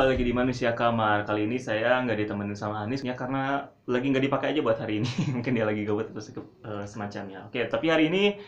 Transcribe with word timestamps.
Kembali 0.00 0.16
lagi 0.16 0.24
di 0.24 0.32
Manusia 0.32 0.72
Kamar. 0.72 1.28
Kali 1.28 1.44
ini 1.44 1.60
saya 1.60 2.00
nggak 2.00 2.24
ditemenin 2.24 2.56
sama 2.56 2.80
Anis 2.80 3.04
ya 3.04 3.12
karena 3.12 3.68
lagi 3.84 4.08
nggak 4.08 4.32
dipakai 4.32 4.56
aja 4.56 4.64
buat 4.64 4.80
hari 4.80 5.04
ini. 5.04 5.12
Mungkin 5.36 5.52
dia 5.52 5.68
lagi 5.68 5.84
gabut 5.84 6.08
atau 6.08 6.24
eh, 6.40 6.88
semacamnya. 6.88 7.44
Oke, 7.44 7.68
tapi 7.68 7.92
hari 7.92 8.08
ini 8.08 8.40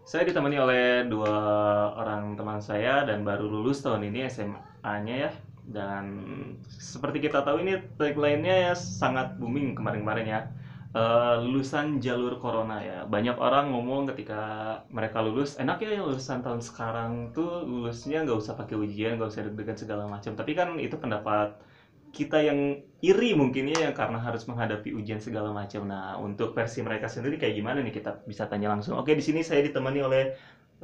saya 0.00 0.24
ditemani 0.24 0.56
oleh 0.56 1.04
dua 1.04 1.36
orang 2.00 2.40
teman 2.40 2.64
saya 2.64 3.04
dan 3.04 3.20
baru 3.20 3.44
lulus 3.44 3.84
tahun 3.84 4.08
ini 4.08 4.32
SMA-nya 4.32 5.28
ya. 5.28 5.30
Dan 5.68 6.24
seperti 6.72 7.20
kita 7.20 7.44
tahu 7.44 7.60
ini 7.60 7.84
tagline-nya 8.00 8.72
ya 8.72 8.72
sangat 8.72 9.36
booming 9.36 9.76
kemarin-kemarin 9.76 10.24
ya. 10.24 10.40
Eh, 10.94 11.34
lulusan 11.42 11.98
jalur 11.98 12.38
corona 12.38 12.78
ya. 12.78 12.98
Banyak 13.02 13.34
orang 13.42 13.74
ngomong 13.74 14.06
ketika 14.14 14.38
mereka 14.94 15.18
lulus, 15.26 15.58
enak 15.58 15.82
ya 15.82 15.98
lulusan 15.98 16.38
tahun 16.46 16.62
sekarang 16.62 17.34
tuh 17.34 17.66
lulusnya 17.66 18.22
nggak 18.22 18.38
usah 18.38 18.54
pakai 18.54 18.78
ujian, 18.78 19.18
nggak 19.18 19.26
usah 19.26 19.42
deg-degan 19.50 19.74
segala 19.74 20.06
macam. 20.06 20.38
Tapi 20.38 20.52
kan 20.54 20.78
itu 20.78 20.94
pendapat 20.94 21.58
kita 22.14 22.38
yang 22.46 22.78
iri 23.02 23.34
mungkin 23.34 23.74
ya 23.74 23.90
karena 23.90 24.22
harus 24.22 24.46
menghadapi 24.46 24.94
ujian 24.94 25.18
segala 25.18 25.50
macam. 25.50 25.82
Nah, 25.90 26.14
untuk 26.22 26.54
versi 26.54 26.78
mereka 26.86 27.10
sendiri 27.10 27.42
kayak 27.42 27.58
gimana 27.58 27.82
nih 27.82 27.90
kita 27.98 28.22
bisa 28.30 28.46
tanya 28.46 28.70
langsung. 28.70 28.94
Oke, 28.94 29.18
di 29.18 29.24
sini 29.26 29.42
saya 29.42 29.66
ditemani 29.66 29.98
oleh 29.98 30.22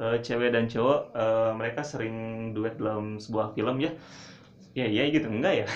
eh, 0.03 0.17
cewek 0.19 0.51
dan 0.51 0.67
cowok. 0.67 0.99
Eh, 1.15 1.51
mereka 1.55 1.81
sering 1.87 2.15
duet 2.51 2.75
dalam 2.75 3.15
sebuah 3.15 3.55
film 3.55 3.79
ya. 3.79 3.95
Ya, 4.75 4.87
ya 4.91 5.03
gitu 5.11 5.27
enggak 5.31 5.53
ya? 5.63 5.67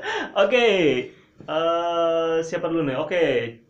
Oke, 0.36 0.64
eh 1.48 2.34
siapa 2.44 2.66
dulu 2.70 2.80
nih? 2.86 2.96
Oke, 2.98 3.22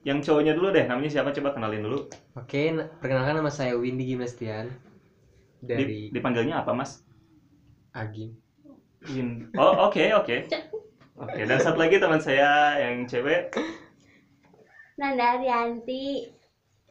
yang 0.04 0.18
cowoknya 0.20 0.52
dulu 0.56 0.68
deh. 0.72 0.84
Namanya 0.84 1.10
siapa? 1.12 1.32
Coba 1.32 1.52
kenalin 1.54 1.82
dulu. 1.84 1.98
Oke, 2.36 2.72
na- 2.72 2.88
perkenalkan 3.00 3.36
nama 3.36 3.50
saya 3.52 3.76
Windy 3.76 4.04
Gimnastian 4.08 4.72
Di- 5.62 5.68
dari 5.78 5.98
dipanggilnya 6.12 6.60
apa, 6.60 6.72
Mas? 6.74 7.00
Agim. 7.92 8.32
Win. 9.08 9.50
Oh, 9.58 9.86
oke, 9.88 10.04
oke. 10.14 10.36
Oke, 11.12 11.40
dan 11.44 11.58
satu 11.60 11.76
lagi 11.76 12.00
teman 12.00 12.18
saya 12.22 12.78
yang 12.80 13.04
cewek. 13.04 13.52
Nanda 14.96 15.36
Arianti 15.36 16.24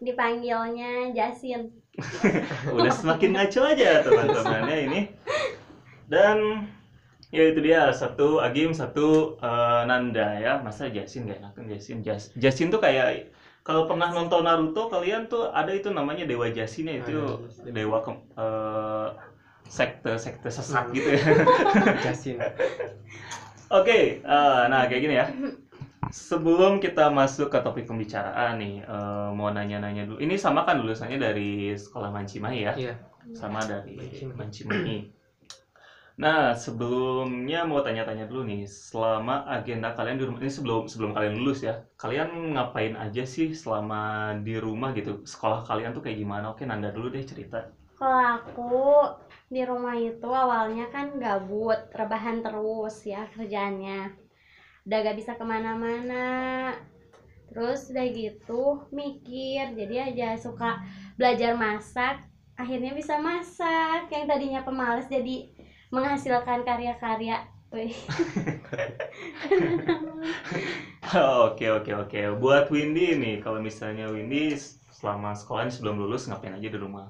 dipanggilnya 0.01 1.09
Jasin. 1.13 1.69
Udah 2.77 2.91
semakin 2.91 3.29
ngaco 3.37 3.61
aja 3.65 4.01
teman-temannya 4.01 4.77
ini. 4.89 4.99
Dan 6.09 6.65
ya 7.31 7.43
itu 7.47 7.59
dia 7.63 7.89
satu 7.95 8.43
Agim, 8.43 8.75
satu 8.75 9.39
eh, 9.39 9.81
Nanda 9.87 10.37
ya. 10.37 10.59
Masa 10.59 10.91
Jasin 10.91 11.27
gak 11.31 11.39
enak 11.39 11.51
kan 11.55 11.65
Jasin? 11.71 12.03
Jas 12.03 12.35
Jasin 12.35 12.67
tuh 12.69 12.83
kayak 12.83 13.31
kalau 13.61 13.85
pernah 13.85 14.09
nonton 14.09 14.43
Naruto 14.43 14.89
kalian 14.89 15.29
tuh 15.29 15.47
ada 15.53 15.69
itu 15.71 15.93
namanya 15.93 16.25
Dewa 16.25 16.49
Jasin 16.49 16.89
ya 16.89 16.95
itu 16.99 17.45
dewa 17.69 18.01
ke, 18.01 18.11
eh, 18.35 19.07
sekte 19.69 20.13
sekte 20.19 20.49
sesat 20.51 20.91
gitu 20.91 21.15
ya. 21.15 21.23
Jasin. 22.05 22.41
Oke, 23.71 24.19
eh, 24.19 24.63
nah 24.67 24.89
kayak 24.89 25.01
gini 25.01 25.15
ya. 25.15 25.31
Sebelum 26.11 26.83
kita 26.83 27.07
masuk 27.07 27.47
ke 27.47 27.63
topik 27.63 27.87
pembicaraan 27.87 28.59
nih, 28.59 28.83
eh, 28.83 29.29
mau 29.31 29.47
nanya-nanya 29.47 30.09
dulu. 30.09 30.19
Ini 30.19 30.35
sama 30.35 30.67
kan 30.67 30.83
lulusannya 30.83 31.15
dari 31.15 31.71
sekolah 31.77 32.11
Mancimahi 32.11 32.59
ya? 32.67 32.73
Iya. 32.75 32.93
Sama 33.31 33.63
dari 33.63 33.95
Mancimahi. 34.35 35.20
Nah, 36.17 36.53
sebelumnya 36.53 37.63
mau 37.67 37.79
tanya-tanya 37.83 38.27
dulu 38.29 38.43
nih, 38.47 38.67
selama 38.67 39.47
agenda 39.47 39.95
kalian 39.95 40.19
di 40.19 40.23
rumah 40.27 40.39
ini 40.43 40.51
sebelum 40.51 40.81
sebelum 40.91 41.11
kalian 41.15 41.35
lulus 41.39 41.63
ya, 41.63 41.83
kalian 41.97 42.55
ngapain 42.55 42.95
aja 42.99 43.23
sih 43.23 43.55
selama 43.55 44.31
di 44.43 44.55
rumah 44.59 44.91
gitu? 44.97 45.23
Sekolah 45.23 45.63
kalian 45.67 45.95
tuh 45.95 46.03
kayak 46.03 46.17
gimana? 46.19 46.51
Oke, 46.51 46.63
Nanda 46.67 46.91
dulu 46.91 47.07
deh 47.15 47.23
cerita. 47.23 47.71
Kalau 47.99 48.21
aku 48.37 48.81
di 49.51 49.61
rumah 49.61 49.95
itu 49.95 50.25
awalnya 50.27 50.89
kan 50.89 51.19
gabut, 51.21 51.79
rebahan 51.93 52.41
terus 52.41 53.05
ya 53.05 53.27
kerjaannya. 53.29 54.11
Udah 54.87 54.97
gak 55.05 55.17
bisa 55.19 55.37
ke 55.37 55.45
mana-mana. 55.45 56.25
Terus 57.51 57.91
udah 57.91 58.07
gitu 58.15 58.63
mikir, 58.95 59.75
jadi 59.75 59.95
aja 60.11 60.27
suka 60.39 60.79
belajar 61.19 61.51
masak. 61.53 62.23
Akhirnya 62.55 62.95
bisa 62.95 63.19
masak. 63.19 64.07
Yang 64.09 64.25
tadinya 64.31 64.61
pemalas 64.63 65.05
jadi 65.11 65.51
menghasilkan 65.93 66.59
karya-karya. 66.67 67.37
Oke 71.45 71.65
oke 71.75 71.91
oke. 72.01 72.19
Buat 72.41 72.65
Windy 72.73 73.13
nih, 73.21 73.35
kalau 73.43 73.59
misalnya 73.67 74.05
Windy 74.13 74.55
selama 74.97 75.29
sekolah 75.39 75.61
ini 75.67 75.73
sebelum 75.75 75.95
lulus 76.01 76.21
ngapain 76.27 76.53
aja 76.57 76.67
di 76.71 76.77
rumah? 76.79 77.05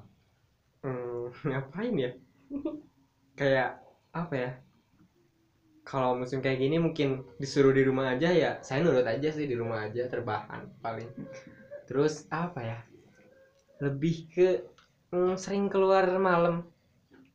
Hmm, 0.82 1.30
ngapain 1.46 1.94
ya? 2.04 2.10
Kayak 3.38 3.68
apa 4.12 4.34
ya? 4.36 4.48
Kalau 5.82 6.10
musim 6.14 6.38
kayak 6.44 6.58
gini 6.62 6.76
mungkin 6.78 7.08
disuruh 7.42 7.74
di 7.74 7.82
rumah 7.88 8.14
aja 8.14 8.30
ya, 8.30 8.50
saya 8.66 8.78
nurut 8.82 9.02
aja 9.02 9.28
sih 9.36 9.46
di 9.50 9.54
rumah 9.58 9.78
aja 9.86 10.02
terbahan 10.12 10.62
paling. 10.78 11.10
Terus 11.88 12.22
apa 12.30 12.60
ya? 12.62 12.78
Lebih 13.84 14.14
ke 14.32 14.48
hmm, 15.12 15.34
sering 15.42 15.66
keluar 15.72 16.04
malam. 16.28 16.54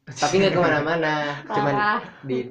Tapi 0.08 0.34
nggak 0.40 0.54
ke 0.56 0.60
mana-mana, 0.62 1.08
cuman 1.52 1.76
di 2.24 2.48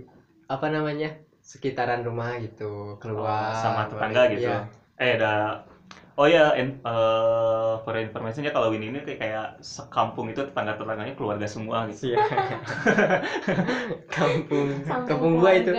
apa 0.47 0.67
namanya 0.69 1.09
sekitaran 1.41 2.03
rumah 2.05 2.37
gitu 2.43 2.99
keluar 3.01 3.51
Oh, 3.51 3.57
sama 3.63 3.81
tetangga 3.89 4.23
gitu. 4.29 4.51
Iya. 4.51 4.57
Eh 5.01 5.11
ada 5.17 5.63
Oh 6.17 6.25
ya, 6.25 6.57
in, 6.57 6.73
eh, 6.81 7.73
for 7.85 7.93
information-nya 7.93 8.49
kalau 8.49 8.73
Windy 8.73 8.89
ini 8.89 9.05
kayak, 9.05 9.21
kayak 9.21 9.45
sekampung 9.61 10.33
itu 10.33 10.41
tetangga-tetangganya 10.49 11.13
keluarga 11.13 11.45
semua 11.45 11.85
gitu. 11.93 12.09
Iya. 12.17 12.25
kampung 14.17 14.81
Kampung 14.89 15.05
kampung 15.09 15.33
gua 15.37 15.51
itu. 15.61 15.71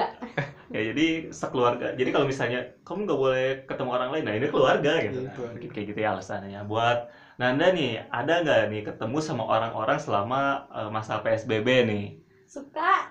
Ya 0.73 0.79
jadi 0.89 1.01
sekeluarga. 1.41 1.85
Jadi 1.99 2.09
kalau 2.13 2.25
misalnya 2.31 2.59
kamu 2.85 2.99
nggak 3.07 3.19
boleh 3.23 3.43
ketemu 3.69 3.89
orang 3.95 4.09
lain, 4.11 4.23
nah 4.27 4.35
ini 4.37 4.47
keluarga 4.53 4.89
gitu. 5.03 5.17
Iya, 5.19 5.27
Nah, 5.27 5.47
mungkin 5.53 5.69
kayak 5.73 5.85
gitu 5.89 5.99
ya 6.03 6.09
alasannya. 6.13 6.59
Buat 6.71 6.97
Nanda 7.39 7.65
nih, 7.75 7.87
ada 8.17 8.31
nggak 8.41 8.59
nih 8.71 8.81
ketemu 8.87 9.17
sama 9.27 9.43
orang-orang 9.53 9.97
selama 10.05 10.35
eh, 10.77 10.89
masa 10.95 11.13
PSBB 11.23 11.67
nih? 11.89 12.01
Suka 12.47 13.07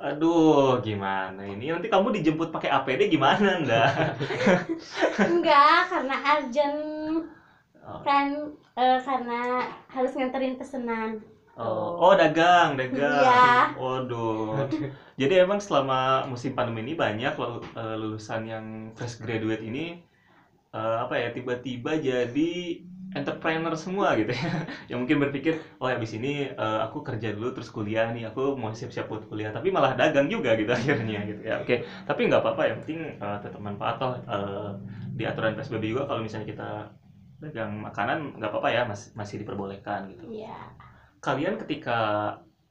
Aduh, 0.00 0.80
gimana 0.86 1.40
ini? 1.44 1.68
Nanti 1.72 1.86
kamu 1.92 2.08
dijemput 2.16 2.48
pakai 2.54 2.68
APD 2.72 3.00
gimana, 3.14 3.60
Nanda? 3.60 3.76
enggak 5.30 5.78
karena 5.90 6.14
urgent 6.34 6.80
Oh. 7.86 8.00
kan 8.06 8.26
eh, 8.80 8.98
karena 9.06 9.40
harus 9.94 10.12
nganterin 10.16 10.54
pesanan. 10.60 11.10
Oh, 11.58 11.92
oh 11.98 12.12
dagang, 12.16 12.78
dagang. 12.78 13.34
Iya. 13.42 13.74
Waduh. 13.76 14.70
Jadi 15.20 15.32
emang 15.44 15.58
selama 15.60 16.24
musim 16.30 16.50
pandemi 16.56 16.80
ini 16.86 16.94
banyak 16.96 17.32
eh, 17.76 17.94
lulusan 18.00 18.40
yang 18.48 18.64
fresh 18.96 19.18
graduate 19.20 19.60
ini 19.60 19.98
eh, 20.74 20.96
apa 21.04 21.14
ya 21.22 21.28
tiba-tiba 21.36 21.92
jadi 21.98 22.52
entrepreneur 23.16 23.74
semua 23.74 24.14
gitu 24.18 24.30
ya. 24.30 24.50
Yang 24.90 24.98
mungkin 25.02 25.18
berpikir, 25.24 25.54
oh 25.82 25.88
habis 25.90 26.10
ini 26.14 26.46
eh, 26.50 26.78
aku 26.84 27.02
kerja 27.02 27.28
dulu 27.34 27.50
terus 27.54 27.68
kuliah 27.72 28.06
nih, 28.14 28.30
aku 28.30 28.54
mau 28.54 28.70
siap-siap 28.72 29.06
buat 29.10 29.24
kuliah, 29.26 29.50
tapi 29.50 29.68
malah 29.74 29.92
dagang 29.98 30.26
juga 30.30 30.54
gitu 30.54 30.70
akhirnya 30.78 31.26
gitu 31.26 31.40
ya. 31.42 31.58
Oke, 31.62 31.82
tapi 32.06 32.20
nggak 32.30 32.40
apa-apa 32.42 32.62
yang 32.70 32.78
penting 32.82 32.98
eh, 33.18 33.38
tetap 33.42 33.60
manfaat 33.62 33.94
toh 33.98 34.12
eh, 34.16 34.70
di 35.18 35.24
aturan 35.26 35.52
PSBB 35.56 35.84
juga 35.90 36.02
kalau 36.08 36.22
misalnya 36.22 36.46
kita 36.48 36.68
dagang 37.40 37.80
makanan 37.80 38.36
nggak 38.36 38.50
apa-apa 38.52 38.68
ya, 38.70 38.82
mas- 38.86 39.10
masih 39.16 39.40
diperbolehkan 39.42 40.06
gitu 40.12 40.24
Iya. 40.28 40.89
Kalian 41.26 41.54
ketika 41.62 41.98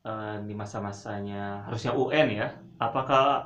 eh, 0.08 0.36
di 0.48 0.54
masa-masanya 0.62 1.66
harusnya 1.68 1.92
UN 1.94 2.28
ya, 2.40 2.48
apakah 2.82 3.46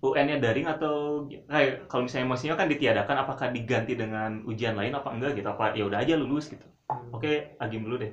UN-nya 0.00 0.36
daring 0.40 0.64
atau 0.64 1.28
kayak 1.52 1.84
kalau 1.92 2.02
misalnya 2.04 2.24
emosinya 2.28 2.54
kan 2.56 2.68
ditiadakan, 2.72 3.16
apakah 3.20 3.46
diganti 3.52 3.92
dengan 3.92 4.40
ujian 4.48 4.72
lain 4.80 4.92
apa 4.96 5.08
enggak 5.12 5.30
gitu? 5.38 5.48
Apa 5.52 5.76
ya 5.76 5.84
udah 5.88 5.98
aja 6.00 6.14
lulus 6.16 6.48
gitu? 6.48 6.64
Oke, 7.12 7.52
Agim 7.60 7.84
dulu 7.84 7.96
deh. 8.00 8.12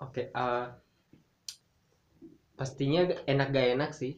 Oke, 0.00 0.30
eh, 0.34 0.64
pastinya 2.58 3.00
enak 3.32 3.46
gak 3.54 3.66
enak 3.74 3.90
sih. 4.00 4.12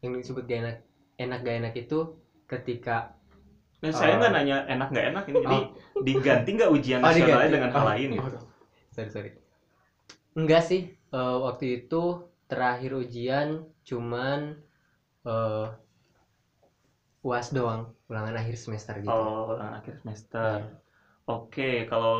Yang 0.00 0.12
disebut 0.24 0.42
gak 0.48 0.58
enak, 0.64 0.76
enak 1.20 1.38
gak 1.44 1.56
enak 1.60 1.72
itu 1.76 1.98
ketika 2.48 2.96
Nah, 3.82 3.92
saya 3.96 4.12
Eh. 4.12 4.18
nggak 4.20 4.32
nanya 4.36 4.56
enak 4.72 4.86
nggak 4.92 5.06
enak 5.10 5.24
ini, 5.32 5.40
jadi 5.44 5.58
diganti 6.06 6.48
nggak 6.56 6.70
ujian 6.76 7.00
Oh, 7.02 7.08
nasionalnya 7.08 7.48
diganti. 7.48 7.54
dengan 7.56 7.70
hal 7.74 7.84
Oh, 7.84 7.88
lain 7.90 8.08
gitu? 8.20 8.30
oh, 8.36 8.40
sorry 8.92 9.10
sorry. 9.10 9.30
Enggak 10.38 10.62
sih, 10.68 10.82
eh, 11.14 11.36
waktu 11.44 11.64
itu 11.82 12.02
terakhir 12.50 12.90
ujian 13.02 13.48
cuman 13.88 14.38
eh 15.30 15.66
UAS 17.26 17.48
doang, 17.56 17.82
ulangan 18.10 18.34
akhir 18.40 18.56
semester 18.64 18.94
gitu. 19.06 19.10
Oh, 19.14 19.56
akhir 19.76 19.94
semester. 20.02 20.58
Oke, 21.30 21.86
kalau 21.90 22.14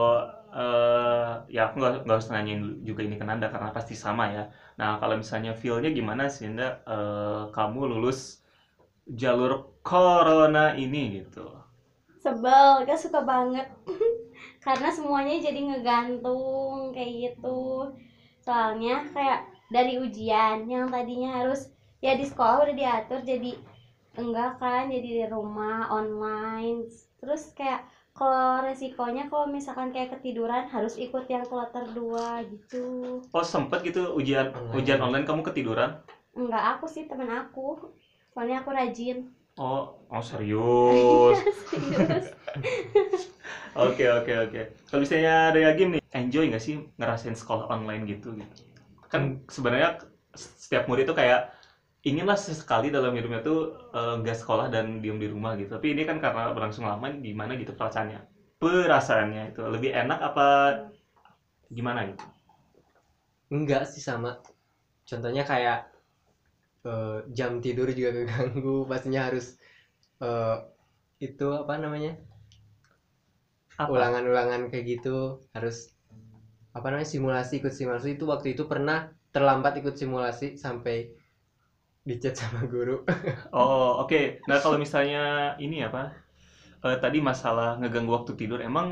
eh, 0.54 1.30
ya 1.54 1.60
aku 1.66 1.74
nggak 1.80 1.92
nggak 2.04 2.16
harus 2.16 2.30
nanyain 2.32 2.62
juga 2.88 3.00
ini 3.06 3.14
ke 3.20 3.24
Nanda 3.28 3.46
karena 3.54 3.70
pasti 3.76 3.94
sama 4.04 4.24
ya. 4.34 4.42
Nah, 4.78 4.90
kalau 5.00 5.14
misalnya 5.22 5.52
feel-nya 5.60 5.90
gimana 5.98 6.24
sih, 6.32 6.46
Nanda? 6.48 6.68
Eh, 6.94 7.42
kamu 7.56 7.80
lulus 7.92 8.18
jalur 9.20 9.52
corona 9.88 10.64
ini 10.84 11.02
gitu. 11.22 11.44
Sebel, 12.22 12.86
gak 12.86 12.98
suka 13.02 13.20
banget. 13.30 13.66
karena 14.64 14.88
semuanya 14.96 15.36
jadi 15.40 15.58
ngegantung 15.68 16.92
kayak 16.94 17.12
gitu. 17.30 17.90
Soalnya 18.44 19.06
kayak 19.14 19.38
dari 19.70 19.94
ujian 20.00 20.66
yang 20.66 20.90
tadinya 20.90 21.40
harus 21.40 21.70
ya 22.00 22.12
di 22.16 22.24
sekolah 22.26 22.64
udah 22.64 22.74
diatur 22.74 23.20
jadi 23.22 23.50
enggak 24.18 24.58
kan 24.58 24.90
jadi 24.90 25.08
di 25.22 25.24
rumah 25.30 25.86
online 25.92 26.88
terus 27.20 27.52
kayak 27.54 27.80
kalau 28.16 28.58
resikonya 28.66 29.30
kalau 29.30 29.46
misalkan 29.46 29.88
kayak 29.94 30.10
ketiduran 30.18 30.66
harus 30.66 30.98
ikut 30.98 31.24
yang 31.30 31.44
kloter 31.46 31.86
dua 31.94 32.42
gitu 32.42 33.20
Oh 33.30 33.44
sempet 33.46 33.78
gitu 33.86 34.10
ujian 34.18 34.50
Online. 34.50 34.74
ujian 34.78 34.98
online 34.98 35.24
kamu 35.28 35.40
ketiduran? 35.46 35.90
enggak 36.34 36.62
aku 36.76 36.84
sih 36.94 37.04
temen 37.10 37.30
aku 37.30 37.60
soalnya 38.32 38.62
aku 38.62 38.70
rajin 38.70 39.16
Oh, 39.58 39.94
oh 40.10 40.22
serius. 40.28 41.38
Oke 43.78 44.04
oke 44.10 44.32
oke. 44.50 44.60
Kalau 44.90 45.00
misalnya 45.02 45.54
dari 45.54 45.64
Agim 45.66 45.94
nih, 45.94 46.02
enjoy 46.10 46.50
nggak 46.50 46.62
sih 46.62 46.74
ngerasain 46.98 47.36
sekolah 47.38 47.70
online 47.70 48.02
gitu? 48.10 48.34
gitu? 48.34 48.54
Kan 49.06 49.46
sebenarnya 49.46 50.02
setiap 50.34 50.90
murid 50.90 51.06
itu 51.06 51.14
kayak 51.14 51.54
inginlah 52.06 52.38
sesekali 52.38 52.90
dalam 52.90 53.12
hidupnya 53.14 53.40
tuh 53.44 53.76
eh, 53.94 54.14
nggak 54.22 54.36
sekolah 54.38 54.66
dan 54.74 54.98
diem 55.02 55.18
di 55.22 55.28
rumah 55.30 55.54
gitu. 55.58 55.76
Tapi 55.78 55.94
ini 55.94 56.02
kan 56.08 56.18
karena 56.18 56.50
berlangsung 56.54 56.86
lama, 56.86 57.10
gimana 57.14 57.54
gitu 57.58 57.72
perasaannya? 57.78 58.20
Perasaannya 58.62 59.42
itu 59.54 59.60
lebih 59.66 59.90
enak 59.94 60.18
apa 60.20 60.46
gimana 61.70 62.06
gitu? 62.10 62.24
enggak 63.50 63.82
sih 63.92 64.02
sama 64.02 64.30
contohnya 65.08 65.44
kayak 65.50 65.89
eh, 66.88 67.16
jam 67.38 67.52
tidur 67.64 67.88
juga 67.98 68.10
keganggu 68.16 68.84
pastinya 68.90 69.20
harus 69.28 69.46
eh, 70.22 70.56
itu 71.26 71.46
apa 71.62 71.74
namanya 71.82 72.12
Apa? 73.78 74.12
ulangan-ulangan 74.12 74.60
kayak 74.72 74.84
gitu 74.92 75.16
harus 75.56 75.76
apa 76.76 76.86
namanya 76.90 77.08
simulasi 77.14 77.52
ikut 77.60 77.74
simulasi 77.78 78.08
itu 78.16 78.24
waktu 78.32 78.48
itu 78.54 78.64
pernah 78.72 78.98
terlambat 79.34 79.72
ikut 79.80 79.94
simulasi 80.00 80.46
sampai 80.64 80.96
dicat 82.08 82.34
sama 82.36 82.60
guru 82.68 83.04
Oh 83.54 83.82
oke. 84.02 84.16
Nah 84.48 84.56
kalau 84.62 84.76
misalnya 84.84 85.18
ini 85.64 85.76
apa? 85.88 86.00
eh, 86.86 86.96
tadi 87.04 87.18
masalah 87.30 87.66
ngeganggu 87.80 88.12
waktu 88.18 88.32
tidur, 88.40 88.58
emang 88.68 88.86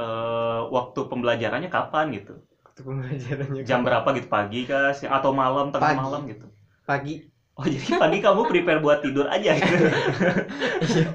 eh, 0.00 0.60
waktu 0.76 1.00
pembelajarannya 1.10 1.68
kapan 1.76 2.06
gitu? 2.16 2.32
waktu 2.64 2.80
pembelajarannya 2.86 3.62
Jam 3.68 3.80
berapa 3.86 4.08
gitu? 4.16 4.28
Pagi 4.34 4.60
kah? 4.70 4.90
Atau 5.16 5.30
malam? 5.42 5.66
Tengah 5.74 5.90
Pagi. 5.90 6.00
malam 6.00 6.20
gitu? 6.30 6.46
Pagi 6.84 7.24
Oh 7.54 7.62
jadi 7.62 7.94
pagi 7.94 8.18
kamu 8.18 8.50
prepare 8.50 8.82
buat 8.82 8.98
tidur 8.98 9.30
aja 9.30 9.54
gitu? 9.54 9.86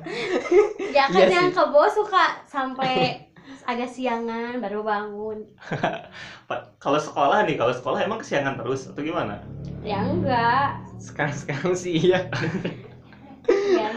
ya 0.95 1.05
kan 1.11 1.27
Iya 1.27 1.29
yang 1.29 1.47
sih. 1.51 1.55
ke 1.55 1.63
bawah 1.69 1.91
suka 1.91 2.23
sampai 2.47 3.27
agak 3.67 3.91
siangan 3.91 4.57
baru 4.63 4.81
bangun 4.81 5.39
kalau 6.83 6.99
sekolah 6.99 7.43
nih, 7.45 7.55
kalau 7.59 7.73
sekolah 7.75 7.99
emang 8.01 8.19
kesiangan 8.21 8.55
terus 8.57 8.87
atau 8.89 9.01
gimana? 9.03 9.43
ya 9.83 10.03
enggak 10.03 10.75
sekarang 10.99 11.35
sekarang 11.35 11.73
sih 11.79 11.95
iya 11.95 12.27
ya 13.79 13.89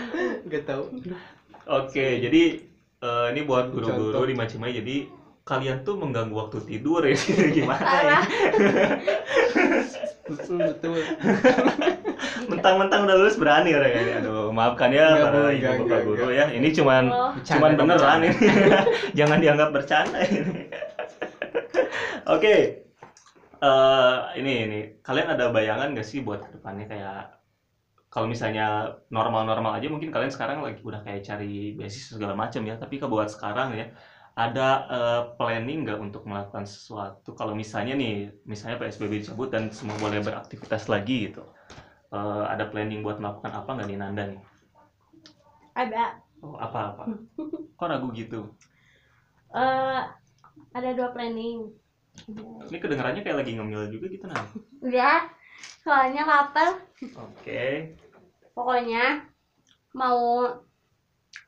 nggak 0.46 0.62
tahu 0.66 0.84
Oke, 1.62 2.18
jadi 2.18 2.58
eh, 3.02 3.26
ini 3.32 3.40
buat 3.46 3.70
guru-guru 3.70 4.26
di 4.26 4.34
Macimai, 4.34 4.74
jadi 4.74 5.06
kalian 5.46 5.86
tuh 5.86 5.94
mengganggu 5.94 6.34
waktu 6.34 6.58
tidur 6.66 7.06
ya? 7.06 7.14
gimana 7.54 7.86
ya? 8.02 8.18
Betul 10.28 10.58
betul 10.60 10.98
Mentang-mentang 12.50 13.06
udah 13.06 13.16
lulus 13.18 13.38
berani 13.38 13.70
orang 13.74 13.92
ini. 13.92 14.12
Aduh, 14.18 14.50
maafkan 14.50 14.90
ya 14.90 15.14
Enggak, 15.14 15.24
para 15.30 15.38
Bu, 15.38 15.50
ibu 15.52 15.82
bapak 15.86 16.00
guru 16.06 16.28
ya. 16.34 16.46
Ini 16.50 16.68
cuman 16.74 17.04
Oh, 17.10 17.32
cuman 17.38 17.70
beneran 17.78 18.20
ini. 18.26 18.36
Jangan 19.18 19.38
dianggap 19.38 19.68
bercanda 19.70 20.18
ini. 20.26 20.66
Oke. 22.34 22.54
Eh, 23.62 24.16
ini 24.42 24.52
ini 24.66 24.78
kalian 25.06 25.38
ada 25.38 25.54
bayangan 25.54 25.94
gak 25.94 26.06
sih 26.06 26.18
buat 26.18 26.42
ke 26.42 26.50
depannya 26.58 26.90
kayak 26.90 27.38
kalau 28.10 28.26
misalnya 28.26 28.98
normal-normal 29.08 29.78
aja 29.78 29.86
mungkin 29.86 30.10
kalian 30.10 30.34
sekarang 30.34 30.66
lagi 30.66 30.82
udah 30.82 31.00
kayak 31.06 31.22
cari 31.22 31.72
beasiswa 31.78 32.18
segala 32.18 32.34
macam 32.34 32.60
ya 32.66 32.74
tapi 32.74 32.98
kalau 32.98 33.22
buat 33.22 33.30
sekarang 33.30 33.72
ya 33.72 33.94
ada 34.32 34.68
eh, 34.88 35.22
planning 35.36 35.84
nggak 35.84 36.00
untuk 36.00 36.24
melakukan 36.24 36.64
sesuatu? 36.64 37.36
Kalau 37.36 37.52
misalnya 37.52 37.92
nih 37.92 38.32
misalnya 38.48 38.80
PSBB 38.80 39.22
dicabut 39.22 39.52
dan 39.52 39.68
semua 39.68 39.96
boleh 40.00 40.24
beraktivitas 40.24 40.88
lagi 40.88 41.28
gitu 41.28 41.44
Eh, 42.12 42.44
ada 42.44 42.68
planning 42.68 43.00
buat 43.00 43.16
melakukan 43.16 43.56
apa 43.56 43.72
nggak 43.72 43.88
nih 43.88 43.96
Nanda 43.96 44.22
nih? 44.28 44.40
Ada. 45.72 46.20
Oh 46.44 46.60
apa 46.60 46.92
apa 46.92 47.04
kok 47.78 47.88
ragu 47.88 48.12
gitu? 48.12 48.52
Eh 49.56 50.02
ada 50.76 50.90
dua 50.92 51.08
planning. 51.16 51.72
Ini 52.68 52.76
kedengarannya 52.76 53.24
kayak 53.24 53.40
lagi 53.40 53.56
ngemil 53.56 53.88
juga 53.88 54.12
gitu 54.12 54.28
nah 54.28 54.44
udah 54.84 55.24
soalnya 55.80 56.28
lapar. 56.28 56.84
Oke. 57.16 57.96
Pokoknya 58.52 59.24
mau 59.96 60.44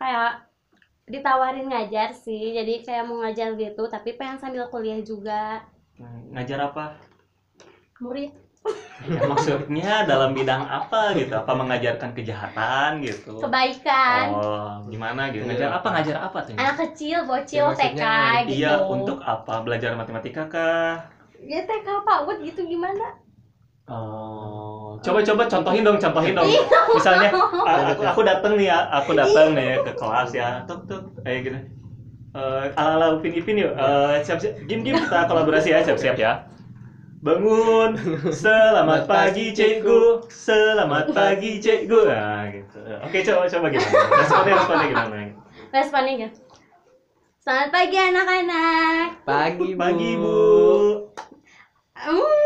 kayak 0.00 0.48
ditawarin 1.12 1.66
ngajar 1.70 2.08
sih 2.24 2.42
jadi 2.56 2.72
kayak 2.84 3.04
mau 3.08 3.16
ngajar 3.22 3.48
gitu 3.62 3.82
tapi 3.94 4.10
pengen 4.18 4.38
sambil 4.42 4.64
kuliah 4.72 5.00
juga 5.04 5.60
Ng- 6.00 6.34
ngajar 6.34 6.58
apa 6.68 6.84
murid 8.00 8.30
Ya, 9.04 9.20
maksudnya 9.20 9.90
dalam 10.08 10.30
bidang 10.32 10.64
apa 10.64 11.12
gitu? 11.18 11.32
Apa 11.36 11.52
mengajarkan 11.52 12.10
kejahatan 12.16 12.90
gitu? 13.04 13.36
kebaikan 13.42 14.26
Oh, 14.32 14.80
gimana 14.88 15.20
gitu? 15.28 15.42
Ngajar 15.44 15.68
apa? 15.76 15.86
Ngajar 15.92 16.16
apa 16.24 16.38
tuh? 16.46 16.54
anak 16.56 16.76
kecil 16.80 17.16
bocil 17.28 17.64
Ya, 17.68 17.68
TK 17.76 18.00
maksudnya 18.00 18.08
gitu 18.48 18.54
Iya, 18.56 18.72
untuk 18.94 19.18
apa? 19.20 19.54
Belajar 19.66 19.90
matematika 20.00 20.42
kah? 20.48 20.92
ya 21.50 21.60
TK 21.68 21.86
Pak 22.06 22.18
Ud 22.28 22.38
gitu 22.46 22.60
gimana 22.72 23.04
Oh, 23.88 24.53
coba-coba 25.04 25.42
contohin 25.46 25.82
dong, 25.84 25.98
contohin 26.00 26.32
dong. 26.32 26.48
Iya. 26.48 26.62
Misalnya, 26.96 27.28
aku 27.92 28.02
aku 28.02 28.20
datang 28.24 28.52
nih 28.56 28.66
ya, 28.72 28.78
aku 28.88 29.10
datang 29.12 29.52
nih 29.52 29.64
ya 29.64 29.76
ke 29.84 29.92
kelas 29.92 30.30
ya, 30.32 30.48
tuk 30.64 30.80
tuk, 30.88 31.02
kayak 31.20 31.38
gitu. 31.44 31.58
Eh, 32.34 32.64
ala 32.74 32.92
ala 32.98 33.06
upin 33.14 33.36
ipin 33.36 33.60
yuk, 33.60 33.76
Eh, 33.76 34.14
siap 34.26 34.42
siap, 34.42 34.58
gim 34.66 34.82
gim 34.82 34.96
kita 34.98 35.28
kolaborasi 35.28 35.70
ya, 35.70 35.84
siap 35.84 36.00
siap 36.00 36.16
ya. 36.16 36.48
Bangun, 37.24 37.96
selamat 38.32 39.08
pagi 39.08 39.52
cikgu, 39.52 40.28
selamat 40.28 41.12
pagi 41.12 41.56
cikgu. 41.56 42.00
Nah, 42.04 42.44
gitu. 42.52 42.78
Oke, 43.00 43.18
coba 43.24 43.48
coba 43.48 43.66
gimana? 43.72 43.96
Responnya 44.12 44.52
responnya 44.60 44.86
gimana? 44.92 45.16
responnya 45.74 46.12
gitu 46.14 46.38
selamat 47.42 47.68
pagi 47.74 47.96
anak-anak 47.98 49.06
pagi 49.26 49.74
bu 49.74 49.80
Pagi 49.82 50.10
bu. 50.16 50.36
hmm 51.98 52.43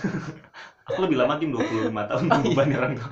Aku 0.89 1.05
lebih 1.05 1.21
lama 1.21 1.37
Kim 1.37 1.53
25 1.53 2.05
tahun 2.09 2.25
ngebebanin 2.33 2.77
orang 2.81 2.93
tua. 2.97 3.09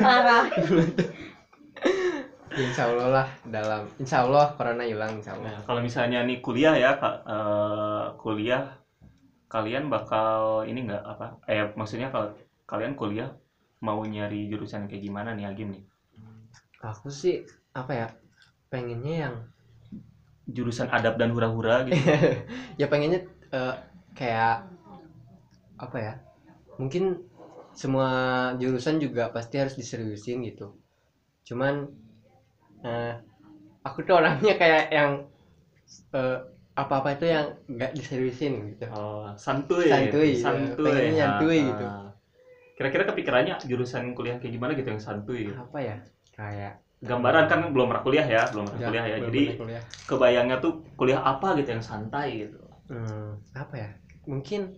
parah 0.00 0.46
insya 2.58 2.86
Allah 2.90 3.08
lah 3.10 3.26
dalam 3.46 3.82
insya 3.98 4.22
Allah 4.24 4.54
corona 4.54 4.84
hilang 4.86 5.18
insya 5.18 5.34
Allah 5.36 5.50
Nah, 5.50 5.60
kalau 5.66 5.80
misalnya 5.82 6.22
nih 6.22 6.38
kuliah 6.38 6.74
ya, 6.78 6.94
Kak, 6.96 7.16
eh, 7.26 8.04
kuliah 8.20 8.64
kalian 9.50 9.86
bakal 9.90 10.62
ini 10.66 10.86
nggak 10.86 11.02
apa? 11.02 11.26
Eh 11.46 11.70
maksudnya 11.78 12.10
kalau 12.14 12.34
kalian 12.66 12.94
kuliah 12.98 13.30
mau 13.84 14.00
nyari 14.02 14.48
jurusan 14.50 14.88
kayak 14.88 15.02
gimana 15.04 15.34
nih 15.36 15.46
Agim 15.50 15.70
nih? 15.74 15.84
aku 16.84 17.08
sih 17.08 17.40
apa 17.72 17.92
ya 17.96 18.06
pengennya 18.68 19.14
yang 19.28 19.34
Jurusan 20.44 20.92
adab 20.92 21.16
dan 21.16 21.32
hura-hura 21.32 21.88
gitu. 21.88 21.96
ya 22.80 22.84
pengennya 22.92 23.24
eh, 23.48 23.74
kayak 24.12 24.68
apa 25.80 25.96
ya 25.96 26.12
mungkin 26.76 27.24
semua 27.72 28.08
jurusan 28.60 29.00
juga 29.00 29.32
pasti 29.32 29.56
harus 29.56 29.72
diseriusin 29.74 30.44
gitu 30.44 30.76
cuman 31.48 31.88
eh, 32.84 33.12
aku 33.86 33.98
tuh 34.06 34.14
orangnya 34.20 34.54
kayak 34.60 34.82
yang 34.92 35.10
eh, 36.14 36.38
apa-apa 36.74 37.08
itu 37.14 37.26
yang 37.30 37.46
nggak 37.70 37.92
diseriusin 37.94 38.52
gitu 38.74 38.84
Oh, 38.90 39.30
santuy. 39.38 39.86
Santuy, 39.86 40.28
ya. 40.34 40.42
santuy. 40.42 40.86
Pengennya 40.86 41.12
nyantuy 41.18 41.58
Ah, 41.58 41.66
gitu. 41.70 41.84
Kira-kira 42.74 43.02
kepikirannya 43.06 43.54
jurusan 43.70 44.04
kuliah 44.18 44.36
kayak 44.42 44.52
gimana 44.56 44.72
gitu 44.74 44.88
yang 44.90 45.02
santuy? 45.02 45.46
gitu? 45.46 45.54
apa 45.54 45.78
ya 45.78 45.96
kayak 46.34 46.72
Gambaran 47.04 47.46
kan 47.52 47.60
belum 47.68 47.86
pernah 47.92 48.02
kuliah 48.02 48.26
ya, 48.26 48.42
belum 48.50 48.64
pernah 48.64 48.80
nggak- 48.80 48.90
kuliah 48.90 49.04
ya. 49.06 49.16
Jadi 49.22 49.42
kuliah. 49.60 49.82
kebayangnya 50.08 50.56
tuh 50.64 50.72
kuliah 50.98 51.20
apa 51.22 51.48
gitu 51.60 51.68
yang 51.76 51.84
santai 51.84 52.48
gitu. 52.48 52.58
Hmm, 52.88 53.40
apa 53.56 53.74
ya 53.80 53.90
mungkin 54.28 54.76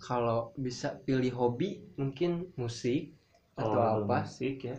kalau 0.00 0.50
bisa 0.56 0.96
pilih 1.06 1.30
hobi 1.36 1.78
mungkin 2.00 2.48
musik 2.56 3.12
atau 3.54 3.80
Oh, 3.80 4.04
apa 4.08 4.24
Musik 4.24 4.56
ya. 4.64 4.76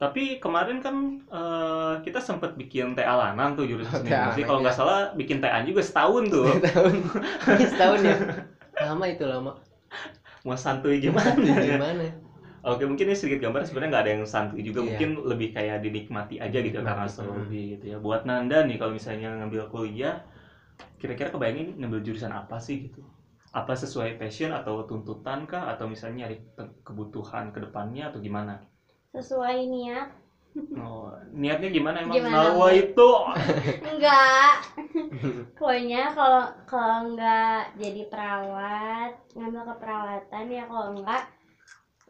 Tapi 0.00 0.40
kemarin 0.40 0.78
kan 0.80 0.96
eh, 1.28 1.92
kita 2.04 2.18
sempat 2.24 2.56
bikin 2.56 2.96
TA 2.96 3.14
Lanang 3.20 3.52
tuh 3.52 3.64
jurusan 3.68 3.92
Oh, 3.92 4.00
seni 4.00 4.16
musik. 4.16 4.48
Kalau 4.48 4.58
nggak 4.64 4.72
ya. 4.74 4.80
salah 4.80 4.98
bikin 5.12 5.38
TA 5.44 5.60
juga 5.68 5.82
setahun 5.84 6.24
tuh. 6.32 6.48
tahun 6.64 6.94
Ini 7.52 7.64
setahun 7.70 8.00
ya 8.08 8.16
lama 8.80 9.04
itu 9.12 9.24
lama 9.28 9.52
Mau 10.44 10.56
santuy 10.56 10.96
gimana? 11.04 11.36
ya? 11.44 11.76
gimana 11.76 12.04
Oke, 12.60 12.84
mungkin 12.84 13.08
ini 13.08 13.16
sedikit 13.16 13.40
gambar 13.48 13.64
sebenarnya 13.64 13.90
nggak 13.92 14.04
ada 14.04 14.12
yang 14.16 14.24
santuy 14.28 14.60
juga, 14.60 14.80
Iya. 14.80 14.84
mungkin 14.84 15.08
lebih 15.24 15.48
kayak 15.56 15.80
dinikmati 15.80 16.36
aja 16.44 16.58
gitu 16.60 16.78
karena 16.84 17.06
Nikmati, 17.06 17.14
seru 17.14 17.32
hmm. 17.40 17.48
gitu 17.48 17.84
ya. 17.92 17.96
Buat 17.96 18.28
Nanda 18.28 18.60
nih 18.68 18.76
kalau 18.80 18.92
misalnya 18.92 19.28
ngambil 19.40 19.62
kuliah, 19.72 20.20
kira-kira 21.00 21.28
kebayangin 21.34 21.76
ngambil 21.80 22.00
jurusan 22.06 22.32
apa 22.34 22.56
sih 22.60 22.76
gitu? 22.88 23.00
Apa 23.54 23.72
sesuai 23.76 24.10
passion 24.20 24.50
atau 24.52 24.74
tuntutan 24.88 25.48
kah 25.50 25.64
atau 25.72 25.86
misalnya 25.92 26.16
nyari 26.26 26.36
ke- 26.56 26.74
kebutuhan 26.86 27.44
ke 27.54 27.58
depannya 27.64 28.12
atau 28.12 28.20
gimana? 28.26 28.52
Sesuai 29.14 29.66
niat. 29.66 30.08
Oh, 30.74 31.14
niatnya 31.30 31.70
gimana 31.70 32.02
emang? 32.02 32.14
Gimana, 32.18 32.50
Nawa 32.50 32.74
Bu? 32.74 32.74
itu. 32.74 33.10
Enggak. 33.86 34.54
Pokoknya 35.54 36.10
kalau 36.10 36.44
kalau 36.66 36.96
enggak 37.06 37.70
jadi 37.78 38.02
perawat 38.10 39.10
ngambil 39.38 39.62
keperawatan 39.70 40.44
ya 40.50 40.64
kalau 40.66 40.86
enggak 40.94 41.22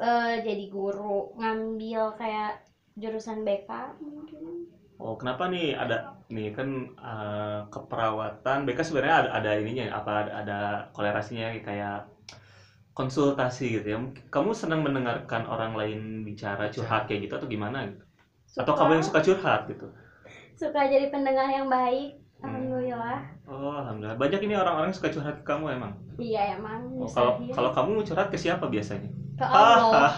eh, 0.01 0.41
jadi 0.41 0.65
guru. 0.73 1.37
Ngambil 1.37 2.17
kayak 2.17 2.65
jurusan 2.97 3.45
BK 3.45 3.69
mungkin. 4.01 4.69
Oh, 5.01 5.17
kenapa 5.17 5.49
nih 5.49 5.77
ada 5.77 6.17
nih 6.33 6.49
kan 6.53 6.69
eh, 6.97 7.59
keperawatan? 7.69 8.65
BK 8.65 8.79
sebenarnya 8.89 9.17
ada, 9.25 9.31
ada 9.37 9.51
ininya 9.61 9.85
apa 9.93 10.13
ada, 10.25 10.33
ada 10.41 10.59
kolerasinya 10.97 11.53
kayak 11.61 12.09
konsultasi 12.99 13.65
gitu 13.81 13.87
ya. 13.93 13.99
Kamu 14.35 14.51
senang 14.61 14.81
mendengarkan 14.87 15.43
orang 15.53 15.73
lain 15.81 15.99
bicara 16.29 16.65
curhat 16.75 17.03
kayak 17.07 17.21
gitu 17.29 17.35
atau 17.39 17.49
gimana 17.55 17.79
gitu? 17.91 18.03
Atau 18.61 18.73
kamu 18.79 18.91
yang 19.01 19.05
suka 19.09 19.21
curhat 19.27 19.61
gitu? 19.71 19.87
suka 20.59 20.81
jadi 20.87 21.07
pendengar 21.11 21.49
yang 21.51 21.67
baik 21.67 22.15
alhamdulillah 22.45 23.19
Oh, 23.51 23.73
alhamdulillah. 23.81 24.17
Banyak 24.23 24.41
ini 24.47 24.55
orang-orang 24.55 24.93
yang 24.93 24.99
suka 24.99 25.11
curhat 25.11 25.35
ke 25.41 25.45
kamu 25.45 25.65
emang. 25.77 25.93
iya 26.21 26.41
emang 26.57 26.81
Oh, 27.01 27.09
kalau 27.17 27.33
kalau 27.57 27.71
kamu 27.73 27.91
curhat 28.07 28.29
ke 28.33 28.37
siapa 28.39 28.65
biasanya? 28.69 29.09
Ke 29.41 29.47
Allah 29.49 30.13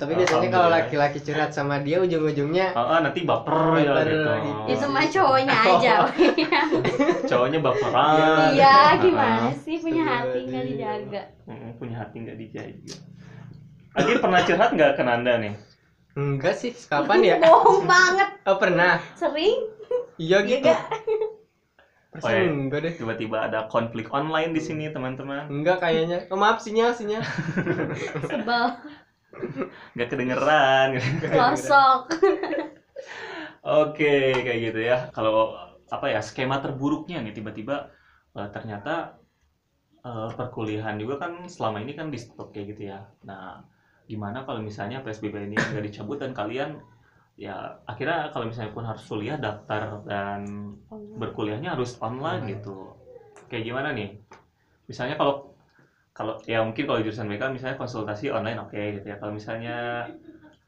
tapi 0.00 0.12
biasanya 0.16 0.48
kalau 0.48 0.68
laki-laki 0.72 1.20
curhat 1.20 1.52
sama 1.52 1.84
dia 1.84 2.00
ujung-ujungnya 2.00 2.72
Oh, 2.72 2.88
ah, 2.88 2.98
nanti 2.98 3.22
baper 3.22 3.54
ya 3.78 3.92
Baper 3.92 4.08
gitu. 4.08 4.30
gitu. 4.40 4.64
itu 4.72 4.84
mah 4.88 5.04
cowoknya 5.06 5.52
aja 5.54 5.94
Cowoknya 7.30 7.58
baperan. 7.60 8.56
iya 8.56 8.96
gimana 8.98 9.52
sih? 9.54 9.76
Punya 9.78 10.02
hati 10.02 10.38
nggak 10.48 10.64
Astagfirullahaladzim. 10.64 11.12
dijaga? 11.12 11.22
Punya 11.78 11.96
hati 12.00 12.16
nggak 12.18 12.36
dijaga. 12.40 12.94
Agi 13.92 14.12
pernah 14.18 14.40
curhat 14.42 14.70
nggak 14.72 14.90
ke 14.96 15.02
Nanda 15.04 15.32
nih? 15.38 15.54
enggak 16.12 16.54
sih 16.56 16.72
kapan 16.88 17.20
ya? 17.24 17.36
Bohong 17.40 17.84
banget. 17.84 18.28
Oh 18.44 18.56
pernah. 18.56 19.00
Sering? 19.14 19.58
Iya 20.16 20.40
Iya 20.40 20.48
gitu 20.60 20.68
Oh, 22.20 22.28
iya. 22.28 22.44
enggak 22.44 22.80
deh 22.84 22.92
Tiba-tiba 23.00 23.48
ada 23.48 23.64
konflik 23.72 24.12
online 24.12 24.52
di 24.52 24.60
sini 24.60 24.92
teman-teman. 24.92 25.48
enggak 25.48 25.80
kayaknya 25.80 26.28
oh, 26.28 26.36
maaf 26.36 26.60
sinyal 26.60 26.92
sinyal 26.92 27.24
sebel 28.28 28.64
Nggak 29.96 30.08
kedengeran. 30.12 30.88
sosok 31.56 32.00
Oke 33.62 34.12
kayak 34.44 34.60
gitu 34.60 34.80
ya. 34.82 35.08
Kalau 35.14 35.54
apa 35.88 36.06
ya 36.08 36.20
skema 36.24 36.58
terburuknya 36.60 37.22
nih 37.24 37.32
tiba-tiba 37.32 37.88
eh, 38.36 38.48
ternyata 38.52 39.16
eh, 40.04 40.28
perkuliahan 40.36 40.96
juga 41.00 41.14
kan 41.22 41.32
selama 41.48 41.78
ini 41.84 41.92
kan 41.98 42.08
di 42.12 42.18
stop 42.20 42.52
kayak 42.52 42.76
gitu 42.76 42.82
ya. 42.92 42.98
Nah 43.24 43.62
gimana 44.10 44.42
kalau 44.44 44.60
misalnya 44.60 45.00
PSBB 45.00 45.48
ini 45.48 45.56
nggak 45.56 45.84
dicabut 45.88 46.18
dan 46.20 46.34
kalian 46.36 46.82
ya 47.36 47.80
akhirnya 47.88 48.28
kalau 48.32 48.44
misalnya 48.46 48.70
pun 48.72 48.84
harus 48.84 49.02
kuliah 49.08 49.36
daftar 49.40 50.00
dan 50.04 50.40
berkuliahnya 51.16 51.74
harus 51.74 51.96
online 52.00 52.44
Online. 52.44 52.52
gitu. 52.58 52.92
Kayak 53.50 53.64
gimana 53.68 53.88
nih? 53.92 54.08
Misalnya 54.88 55.14
kalau 55.20 55.54
kalau 56.12 56.36
ya 56.44 56.60
mungkin 56.60 56.84
kalau 56.84 57.00
jurusan 57.00 57.24
mereka 57.28 57.48
misalnya 57.48 57.76
konsultasi 57.80 58.28
online 58.32 58.58
oke 58.60 58.80
gitu 59.00 59.06
ya. 59.08 59.16
Kalau 59.20 59.32
misalnya 59.32 60.06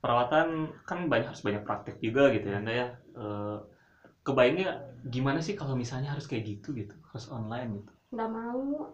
perawatan 0.00 0.72
kan 0.84 0.98
banyak 1.08 1.28
harus 1.32 1.42
banyak 1.44 1.62
praktek 1.64 1.96
juga 2.00 2.28
gitu 2.32 2.46
ya 2.52 2.56
Anda 2.60 2.72
ya. 2.72 2.88
Eh, 3.16 3.58
kebayangnya 4.24 4.68
gimana 5.04 5.40
sih 5.44 5.52
kalau 5.56 5.76
misalnya 5.76 6.12
harus 6.12 6.24
kayak 6.24 6.44
gitu 6.48 6.72
gitu, 6.76 6.96
harus 7.12 7.28
online 7.28 7.80
gitu. 7.80 7.92
nggak 8.14 8.30
mau 8.30 8.88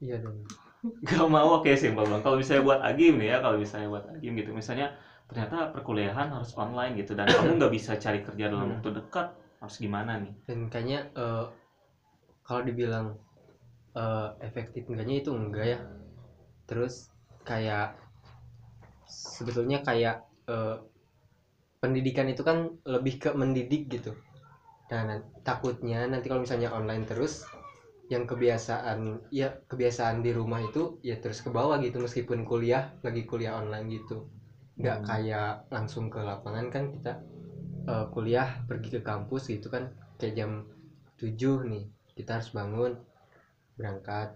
iya 0.00 0.16
dong 0.22 0.40
Gak 1.08 1.26
mau 1.28 1.60
oke 1.60 1.70
simpel 1.76 2.08
bang. 2.08 2.20
Kalau 2.24 2.36
misalnya 2.40 2.62
buat 2.64 2.80
Agim 2.80 3.20
nih 3.20 3.36
ya, 3.36 3.38
kalau 3.44 3.56
misalnya 3.60 3.88
buat 3.92 4.04
Agim 4.08 4.32
gitu, 4.40 4.50
misalnya 4.56 4.96
ternyata 5.30 5.70
perkuliahan 5.74 6.28
harus 6.34 6.52
online 6.58 6.92
gitu 7.00 7.12
dan 7.18 7.26
kamu 7.36 7.50
nggak 7.62 7.72
bisa 7.78 7.92
cari 8.04 8.20
kerja 8.26 8.44
dalam 8.52 8.66
Hmm. 8.66 8.74
waktu 8.76 8.90
dekat, 8.98 9.26
harus 9.62 9.76
gimana 9.78 10.12
nih? 10.22 10.32
dan 10.48 10.58
kayaknya 10.72 10.98
eh, 11.16 11.44
kalau 12.46 12.62
dibilang 12.68 13.06
eh, 13.96 14.28
efektif 14.48 14.82
enggaknya 14.90 15.16
itu 15.22 15.30
enggak 15.32 15.66
ya 15.72 15.78
terus 16.68 16.94
kayak 17.48 17.96
sebetulnya 19.08 19.78
kayak 19.84 20.16
eh, 20.48 20.76
pendidikan 21.80 22.28
itu 22.28 22.42
kan 22.44 22.68
lebih 22.84 23.14
ke 23.22 23.30
mendidik 23.32 23.88
gitu 23.88 24.12
dan 24.90 25.22
takutnya 25.46 26.04
nanti 26.10 26.26
kalau 26.28 26.42
misalnya 26.44 26.70
online 26.74 27.04
terus 27.08 27.46
yang 28.12 28.26
kebiasaan 28.26 29.30
ya 29.30 29.54
kebiasaan 29.70 30.20
di 30.26 30.30
rumah 30.34 30.60
itu 30.60 30.98
ya 31.06 31.16
terus 31.22 31.40
ke 31.44 31.50
bawah 31.52 31.78
gitu 31.80 32.02
meskipun 32.02 32.42
kuliah 32.44 32.90
lagi 33.06 33.22
kuliah 33.24 33.56
online 33.60 33.86
gitu 33.88 34.26
nggak 34.80 34.98
Hmm. 35.00 35.08
kayak 35.08 35.50
langsung 35.74 36.04
ke 36.14 36.20
lapangan 36.30 36.66
kan 36.74 36.84
kita 36.94 37.12
eh, 37.92 38.06
kuliah 38.14 38.48
pergi 38.68 38.88
ke 38.96 39.00
kampus 39.10 39.42
gitu 39.54 39.68
kan 39.74 39.84
kayak 40.18 40.34
jam 40.38 40.50
7 41.20 41.54
nih 41.72 41.84
kita 42.18 42.30
harus 42.38 42.50
bangun 42.58 42.92
berangkat. 43.78 44.28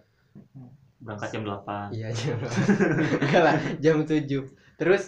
Berangkat 1.05 1.29
jam 1.37 1.43
8 1.45 1.91
iya 1.93 2.09
jam 2.17 2.39
enggak 3.23 3.43
lah 3.45 3.57
jam 3.85 3.97
7 4.09 4.49
terus 4.81 5.03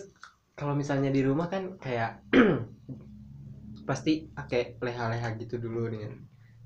kalau 0.58 0.72
misalnya 0.76 1.10
di 1.12 1.20
rumah 1.24 1.46
kan 1.52 1.76
kayak 1.80 2.20
pasti 3.88 4.12
pakai 4.36 4.62
leha-leha 4.84 5.28
gitu 5.40 5.54
dulu 5.64 5.82
nih. 5.92 6.04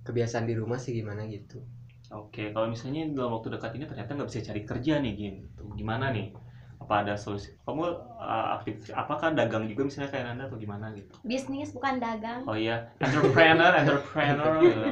Kebiasaan 0.07 0.47
di 0.51 0.55
rumah 0.61 0.79
sih 0.85 0.93
gimana 0.99 1.23
gitu. 1.35 1.59
Oke, 2.21 2.43
kalau 2.55 2.67
misalnya 2.75 3.03
dalam 3.17 3.31
waktu 3.39 3.49
dekat 3.55 3.71
ini 3.79 3.85
ternyata 3.91 4.11
nggak 4.17 4.29
bisa 4.31 4.47
cari 4.49 4.61
kerja 4.71 4.95
nih 5.05 5.13
gitu, 5.23 5.63
gimana 5.79 6.07
nih? 6.17 6.27
Apa 6.91 7.07
ada 7.07 7.15
solusi? 7.15 7.55
Kamu 7.63 7.87
uh, 8.19 8.59
aktif, 8.59 8.91
apakah 8.91 9.31
dagang 9.31 9.71
juga 9.71 9.87
misalnya 9.87 10.11
kayak 10.11 10.25
Nanda 10.27 10.51
atau 10.51 10.59
gimana 10.59 10.91
gitu? 10.91 11.15
bisnis 11.23 11.71
bukan 11.71 12.03
dagang 12.03 12.43
Oh 12.51 12.59
iya, 12.59 12.91
entrepreneur, 12.99 13.71
entrepreneur. 13.79 14.59
gitu. 14.67 14.83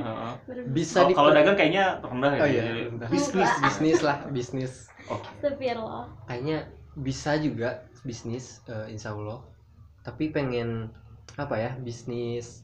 Bisa 0.70 1.02
Kalau 1.02 1.10
di 1.10 1.14
kalau 1.18 1.30
dagang 1.34 1.56
kayaknya 1.58 1.98
rendah 1.98 2.32
ya. 2.38 2.42
oh 2.42 2.48
iya 2.48 2.62
bisnis 3.10 3.50
bisnis 3.58 3.98
lah 4.06 4.18
bisnis 4.30 4.72
Astagfirullah 5.10 6.06
kayaknya 6.30 6.70
bisa 6.94 7.34
juga 7.42 7.82
bisnis 8.06 8.62
eh, 8.70 8.94
insya 8.94 9.10
Allah 9.18 9.42
tapi 10.06 10.30
pengen 10.30 10.94
apa 11.34 11.54
ya 11.58 11.70
bisnis 11.82 12.62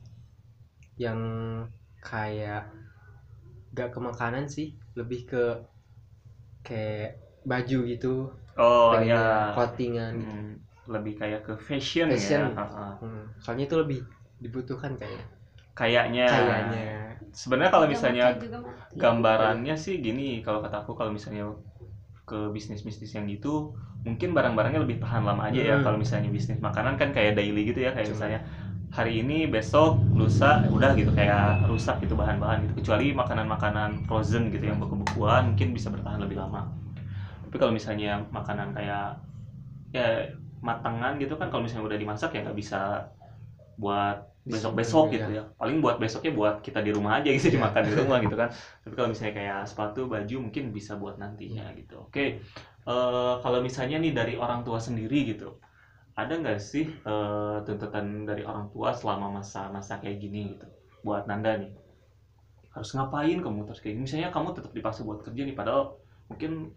yang 0.95 1.19
kayak 1.99 2.71
nggak 3.75 3.91
ke 3.91 3.99
makanan 3.99 4.47
sih 4.47 4.79
lebih 4.95 5.27
ke 5.27 5.43
kayak 6.63 7.19
baju 7.45 7.79
gitu 7.91 8.15
Oh 8.59 8.95
ya. 9.03 9.51
clothingan 9.55 10.13
gitu. 10.15 10.31
Hmm, 10.31 10.51
lebih 10.87 11.15
kayak 11.21 11.41
ke 11.47 11.55
fashion, 11.59 12.07
Fashion. 12.13 12.55
ya. 12.55 12.65
Hmm, 13.03 13.23
soalnya 13.43 13.65
itu 13.67 13.77
lebih 13.81 14.01
dibutuhkan 14.39 14.95
kayaknya 15.01 15.25
Kayaknya. 15.75 16.29
kayaknya 16.31 16.85
Sebenarnya 17.35 17.73
kalau 17.75 17.87
misalnya 17.91 18.27
gambarannya 18.95 19.75
sih 19.75 19.99
gini 19.99 20.39
kalau 20.47 20.63
kata 20.63 20.87
aku 20.87 20.95
kalau 20.95 21.11
misalnya 21.11 21.51
ke 22.25 22.49
bisnis 22.55 22.81
bisnis 22.87 23.13
yang 23.13 23.27
gitu 23.29 23.75
mungkin 24.07 24.33
barang-barangnya 24.33 24.81
lebih 24.81 24.97
tahan 25.03 25.27
lama 25.29 25.45
aja 25.51 25.61
ya 25.61 25.77
Hmm. 25.77 25.85
kalau 25.85 25.99
misalnya 26.01 26.31
bisnis 26.33 26.57
makanan 26.63 26.95
kan 26.97 27.11
kayak 27.13 27.37
daily 27.37 27.69
gitu 27.69 27.85
ya 27.85 27.91
kayak 27.93 28.09
Cuma- 28.09 28.17
misalnya 28.17 28.41
hari 28.95 29.21
ini 29.21 29.45
besok 29.51 29.99
lusa 30.15 30.63
udah 30.71 30.95
gitu 30.95 31.11
kayak 31.11 31.67
rusak 31.69 31.99
gitu 32.07 32.15
bahan-bahan 32.15 32.65
gitu 32.65 32.73
kecuali 32.81 33.11
makanan-makanan 33.13 34.07
frozen 34.07 34.49
gitu 34.55 34.65
yang 34.71 34.79
beku-bekuan 34.79 35.53
mungkin 35.53 35.75
bisa 35.75 35.91
bertahan 35.91 36.23
lebih 36.23 36.39
lama 36.39 36.71
tapi 37.55 37.63
kalau 37.63 37.71
misalnya 37.71 38.27
makanan 38.35 38.75
kayak 38.75 39.23
ya 39.95 40.27
matangan 40.59 41.23
gitu 41.23 41.39
kan 41.39 41.55
kalau 41.55 41.63
misalnya 41.63 41.87
udah 41.87 41.99
dimasak 42.03 42.35
ya 42.35 42.43
nggak 42.43 42.59
bisa 42.59 43.07
buat 43.79 44.27
besok-besok 44.43 45.15
gitu 45.15 45.31
ya. 45.39 45.47
Paling 45.55 45.79
buat 45.79 46.03
besoknya 46.03 46.35
buat 46.35 46.67
kita 46.67 46.83
di 46.83 46.91
rumah 46.91 47.23
aja 47.23 47.31
gitu 47.31 47.55
Iya. 47.55 47.63
dimakan 47.63 47.83
di 47.87 47.95
rumah 47.95 48.19
gitu 48.19 48.35
kan. 48.35 48.51
Tapi 48.83 48.95
kalau 48.99 49.09
misalnya 49.15 49.35
kayak 49.39 49.61
sepatu 49.71 50.11
baju 50.11 50.37
mungkin 50.51 50.75
bisa 50.75 50.99
buat 50.99 51.15
nantinya 51.23 51.71
gitu. 51.79 52.11
Oke 52.11 52.43
Eh, 52.85 53.35
kalau 53.39 53.63
misalnya 53.63 54.03
nih 54.03 54.11
dari 54.11 54.35
orang 54.35 54.67
tua 54.67 54.77
sendiri 54.77 55.31
gitu 55.31 55.57
ada 56.19 56.37
nggak 56.37 56.59
sih 56.59 56.85
eh, 56.85 57.57
tuntutan 57.65 58.27
dari 58.27 58.43
orang 58.43 58.67
tua 58.75 58.91
selama 58.91 59.41
masa-masa 59.41 60.03
kayak 60.03 60.19
gini 60.19 60.59
gitu 60.59 60.67
buat 61.07 61.25
Nanda 61.31 61.57
nih? 61.63 61.71
Harus 62.75 62.91
ngapain 62.93 63.39
kamu 63.39 63.65
terus 63.71 63.81
kayak 63.81 63.95
gini? 63.97 64.05
Misalnya 64.05 64.29
kamu 64.35 64.49
tetap 64.53 64.73
dipaksa 64.75 65.01
buat 65.07 65.23
kerja 65.23 65.43
nih 65.47 65.57
padahal 65.57 65.97
mungkin 66.29 66.75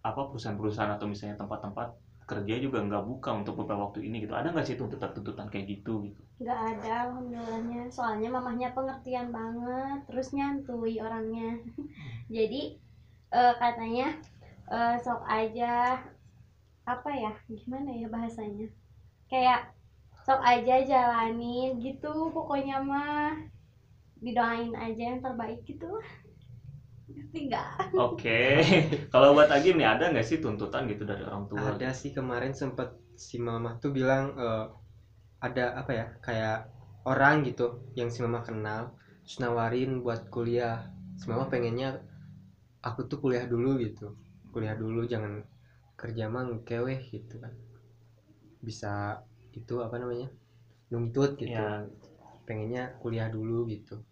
apa 0.00 0.20
perusahaan-perusahaan 0.32 0.96
atau 0.96 1.06
misalnya 1.08 1.36
tempat-tempat 1.36 1.92
kerja 2.30 2.62
juga 2.62 2.78
nggak 2.86 3.04
buka 3.10 3.30
untuk 3.42 3.58
beberapa 3.58 3.90
waktu 3.90 4.06
ini 4.06 4.22
gitu. 4.22 4.38
Ada 4.38 4.54
nggak 4.54 4.66
sih 4.66 4.78
tuntutan-tuntutan 4.78 5.50
kayak 5.50 5.66
gitu 5.66 6.06
gitu? 6.06 6.20
Nggak 6.38 6.60
ada 6.78 6.92
alhamdulillahnya. 7.10 7.90
Soalnya 7.90 8.30
mamahnya 8.30 8.70
pengertian 8.70 9.34
banget 9.34 10.06
terus 10.06 10.30
nyantui 10.30 11.02
orangnya. 11.02 11.58
Jadi 12.36 12.78
eh, 13.34 13.54
katanya 13.58 14.14
eh, 14.70 14.96
sok 15.02 15.26
aja 15.26 15.98
apa 16.86 17.10
ya 17.10 17.34
gimana 17.50 17.90
ya 17.90 18.06
bahasanya? 18.06 18.70
Kayak 19.26 19.74
sok 20.22 20.38
aja 20.46 20.86
jalanin 20.86 21.82
gitu 21.82 22.30
pokoknya 22.30 22.78
mah. 22.78 23.34
Didoain 24.22 24.70
aja 24.76 25.02
yang 25.16 25.18
terbaik 25.24 25.64
gitu 25.66 25.98
nggak 27.30 27.66
Oke, 28.00 28.62
kalau 29.12 29.36
buat 29.36 29.50
Agim 29.50 29.76
nih 29.76 29.88
ada 29.88 30.08
nggak 30.08 30.26
sih 30.26 30.38
tuntutan 30.40 30.88
gitu 30.88 31.02
dari 31.04 31.22
orang 31.26 31.44
tua? 31.50 31.74
ada 31.74 31.90
sih 31.92 32.10
kemarin 32.14 32.54
sempet 32.56 32.88
si 33.18 33.36
mama 33.36 33.76
tuh 33.82 33.90
bilang 33.92 34.32
eh, 34.38 34.66
ada 35.40 35.64
apa 35.80 35.92
ya 35.92 36.06
kayak 36.24 36.58
orang 37.04 37.44
gitu 37.48 37.66
yang 37.98 38.08
si 38.12 38.20
mama 38.24 38.40
kenal 38.44 38.94
terus 39.24 39.36
nawarin 39.42 40.00
buat 40.04 40.30
kuliah. 40.32 40.88
Si 41.20 41.28
mama 41.28 41.46
pengennya 41.52 42.00
aku 42.82 43.00
tuh 43.10 43.18
kuliah 43.20 43.44
dulu 43.44 43.76
gitu. 43.82 44.16
Kuliah 44.52 44.74
dulu 44.74 45.04
jangan 45.06 45.44
kerja 46.00 46.24
mah 46.32 46.44
keweh 46.64 47.00
gitu 47.12 47.36
kan. 47.42 47.52
Bisa 48.60 49.20
itu 49.56 49.74
apa 49.82 49.96
namanya 50.00 50.28
nuntut 50.92 51.36
gitu. 51.36 51.52
Ya, 51.52 51.84
pengennya 52.48 52.98
kuliah 53.02 53.28
dulu 53.30 53.68
gitu 53.70 54.02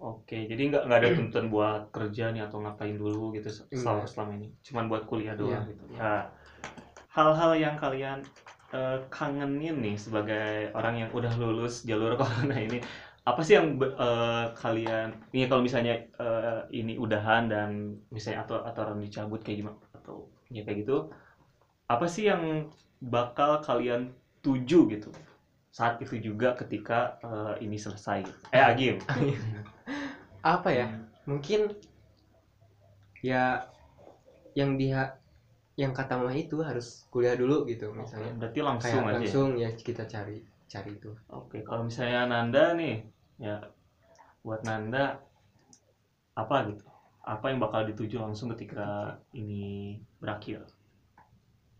oke. 0.00 0.36
Jadi 0.50 0.62
nggak 0.70 0.82
nggak 0.86 0.98
ada 1.00 1.10
tuntutan 1.16 1.46
buat 1.52 1.82
kerja 1.94 2.24
nih 2.34 2.42
atau 2.46 2.58
ngapain 2.62 2.96
dulu 2.96 3.34
gitu 3.36 3.48
se- 3.50 3.68
selama 3.74 4.04
selama 4.06 4.32
ini. 4.38 4.48
Cuman 4.66 4.84
buat 4.90 5.02
kuliah 5.08 5.34
doang 5.38 5.64
Iya. 5.64 5.70
gitu. 5.70 5.82
Ya, 5.94 6.30
hal-hal 7.14 7.52
yang 7.58 7.76
kalian 7.78 8.18
eh, 8.74 8.98
kangenin 9.10 9.76
nih 9.84 9.96
sebagai 9.98 10.70
orang 10.74 10.94
yang 11.06 11.10
udah 11.14 11.32
lulus 11.38 11.86
jalur 11.86 12.16
corona 12.20 12.56
ini, 12.58 12.78
apa 13.24 13.40
sih 13.46 13.54
yang 13.58 13.78
eh, 13.78 14.46
kalian 14.58 15.08
ini 15.34 15.44
kalau 15.50 15.62
misalnya 15.62 15.94
eh, 16.18 16.60
ini 16.74 16.98
udahan 16.98 17.46
dan 17.48 17.70
misalnya 18.10 18.44
atau 18.46 18.56
aturan 18.66 18.98
dicabut 19.00 19.40
kayak 19.46 19.62
gimana 19.62 19.78
atau 19.94 20.26
ya 20.50 20.62
kayak 20.66 20.84
gitu, 20.84 21.08
apa 21.88 22.06
sih 22.08 22.28
yang 22.30 22.68
bakal 23.00 23.60
kalian 23.60 24.10
tuju 24.44 24.88
gitu 24.92 25.08
saat 25.74 25.98
itu 25.98 26.22
juga 26.22 26.54
ketika 26.54 27.18
eh, 27.18 27.66
ini 27.66 27.74
selesai. 27.74 28.22
Eh 28.54 28.62
Agim. 28.62 29.02
apa 30.44 30.68
ya 30.68 30.86
mungkin 31.24 31.72
ya 33.24 33.64
yang 34.52 34.76
dia 34.76 35.16
yang 35.74 35.96
kata 35.96 36.20
mama 36.20 36.36
itu 36.36 36.60
harus 36.60 37.08
kuliah 37.08 37.32
dulu 37.32 37.64
gitu 37.64 37.96
misalnya 37.96 38.36
berarti 38.36 38.60
langsung 38.60 38.92
kayak 38.92 39.08
aja. 39.08 39.08
ya? 39.08 39.18
langsung 39.24 39.48
ya 39.56 39.70
kita 39.72 40.04
cari 40.04 40.44
cari 40.68 40.90
itu 41.00 41.10
Oke, 41.32 41.64
kalau 41.64 41.88
misalnya 41.88 42.28
Nanda 42.28 42.76
nih, 42.76 43.04
ya 43.40 43.56
buat 44.44 44.64
Nanda 44.68 45.22
apa 46.36 46.56
gitu? 46.68 46.84
Apa 47.24 47.48
yang 47.48 47.58
bakal 47.62 47.88
dituju 47.88 48.20
langsung 48.20 48.52
ketika 48.52 49.16
ini 49.32 49.96
berakhir? 50.20 50.68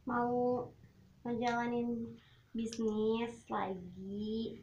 mau 0.04 0.68
ngejalanin 1.24 2.12
bisnis 2.54 3.34
lagi 3.50 4.62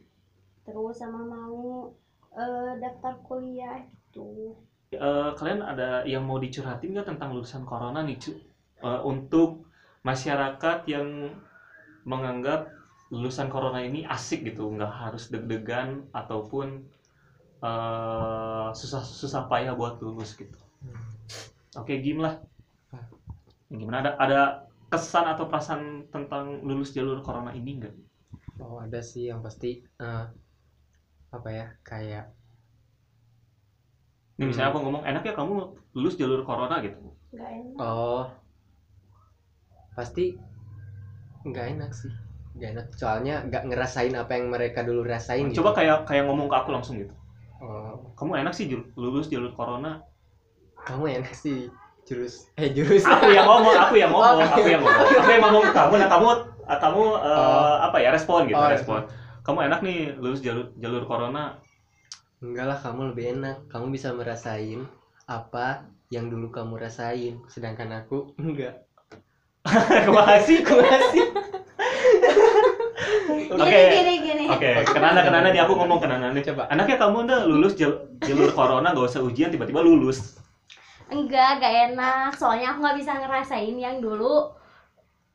terus 0.64 0.98
sama 0.98 1.20
mau 1.22 1.92
eh, 2.32 2.72
daftar 2.80 3.20
kuliah 3.20 3.84
gitu 3.84 4.56
Eh, 4.92 5.30
kalian 5.40 5.64
ada 5.64 6.04
yang 6.04 6.28
mau 6.28 6.36
dicurhatin 6.36 6.92
nggak 6.92 7.16
tentang 7.16 7.32
lulusan 7.32 7.64
corona 7.64 8.04
nih, 8.04 8.20
cu? 8.20 8.32
Eh, 8.84 9.00
untuk 9.08 9.64
masyarakat 10.04 10.84
yang 10.84 11.32
menganggap 12.04 12.68
lulusan 13.08 13.48
corona 13.48 13.80
ini 13.80 14.04
asik 14.04 14.44
gitu, 14.44 14.68
nggak 14.68 14.92
harus 14.92 15.32
deg-degan 15.32 16.12
ataupun 16.12 16.84
eh, 17.64 18.68
susah-susah 18.76 19.48
payah 19.48 19.72
buat 19.72 19.96
lulus 20.04 20.36
gitu. 20.36 20.60
Oke, 21.80 21.96
Gim 22.04 22.20
lah. 22.20 22.36
Gimana 23.72 24.04
ada 24.04 24.12
ada 24.20 24.40
kesan 24.92 25.24
atau 25.24 25.48
perasaan 25.48 26.12
tentang 26.12 26.60
lulus 26.68 26.92
jalur 26.92 27.24
corona 27.24 27.56
ini 27.56 27.80
enggak? 27.80 27.96
oh 28.60 28.76
ada 28.84 29.00
sih 29.00 29.32
yang 29.32 29.40
pasti 29.40 29.80
eh, 29.80 30.24
apa 31.32 31.48
ya 31.48 31.66
kayak 31.80 32.28
Nih 34.36 34.48
misalnya 34.48 34.72
aku 34.72 34.80
ngomong 34.84 35.04
enak 35.04 35.22
ya 35.28 35.32
kamu 35.36 35.52
lulus 35.96 36.16
jalur 36.20 36.44
corona 36.44 36.80
gitu. 36.84 36.98
nggak 37.32 37.50
enak 37.56 37.76
oh 37.80 38.24
pasti 39.96 40.36
nggak 41.48 41.66
enak 41.76 41.90
sih 41.96 42.12
nggak 42.52 42.68
enak 42.76 42.86
soalnya 42.96 43.34
nggak 43.48 43.64
ngerasain 43.72 44.12
apa 44.12 44.32
yang 44.36 44.52
mereka 44.52 44.84
dulu 44.84 45.08
rasain 45.08 45.48
gitu. 45.48 45.64
Coba 45.64 45.80
kayak 45.80 46.04
kayak 46.04 46.28
ngomong 46.28 46.52
ke 46.52 46.56
aku 46.60 46.70
langsung 46.72 47.00
gitu. 47.00 47.14
oh 47.64 48.12
Kamu 48.16 48.36
enak 48.44 48.52
sih 48.52 48.68
lulus 48.96 49.32
jalur 49.32 49.56
corona. 49.56 50.04
kamu 50.82 51.22
enak 51.22 51.32
sih 51.38 51.70
jurus 52.12 52.34
eh 52.60 52.68
jurus 52.76 53.02
Aku 53.08 53.32
yang 53.32 53.48
ngomong, 53.48 53.72
aku 53.72 53.94
yang 53.96 54.12
ngomong, 54.12 54.36
Oh, 54.36 54.44
aku 54.44 54.68
yang 54.68 54.84
ngomong. 54.84 55.06
Aku 55.16 55.30
yang 55.32 55.42
ngomong 55.48 55.62
ke 55.64 55.72
kamu, 55.72 55.94
nah 55.96 56.08
kamu 56.12 56.26
ah, 56.68 56.78
kamu 56.78 57.02
eh, 57.24 57.40
Oh. 57.40 57.76
apa 57.88 57.96
ya 58.04 58.08
respon 58.12 58.44
gitu, 58.44 58.60
Oh, 58.60 58.68
respon. 58.68 59.00
Kamu 59.42 59.58
enak 59.72 59.80
nih 59.80 60.12
lulus 60.20 60.44
jalur 60.44 60.70
jalur 60.76 61.02
corona. 61.08 61.56
Enggak 62.44 62.66
lah, 62.68 62.78
kamu 62.78 63.14
lebih 63.16 63.24
enak. 63.40 63.56
Kamu 63.72 63.88
bisa 63.90 64.12
merasain 64.12 64.84
apa 65.26 65.88
yang 66.12 66.28
dulu 66.28 66.52
kamu 66.52 66.76
rasain, 66.76 67.40
sedangkan 67.48 68.04
aku 68.04 68.36
enggak. 68.36 68.84
Makasih. 70.14 70.60
gini 73.42 73.44
Oke. 73.52 73.82
Oke, 74.52 74.70
kenana 74.90 75.20
kenana 75.22 75.48
nih 75.54 75.62
aku 75.62 75.72
ngomong 75.78 76.02
kenana 76.02 76.34
nih. 76.34 76.42
Coba. 76.44 76.66
Anaknya 76.68 76.96
kamu 76.98 77.16
udah 77.30 77.40
lulus 77.46 77.72
jal- 77.78 78.10
jalur 78.26 78.50
corona 78.52 78.92
gak 78.92 79.06
usah 79.06 79.22
ujian 79.22 79.48
tiba-tiba 79.54 79.80
lulus. 79.80 80.41
Enggak 81.12 81.50
gak 81.60 81.74
enak 81.92 82.30
soalnya 82.34 82.72
aku 82.72 82.78
nggak 82.82 82.98
bisa 82.98 83.12
ngerasain 83.20 83.76
yang 83.76 83.96
dulu 84.00 84.50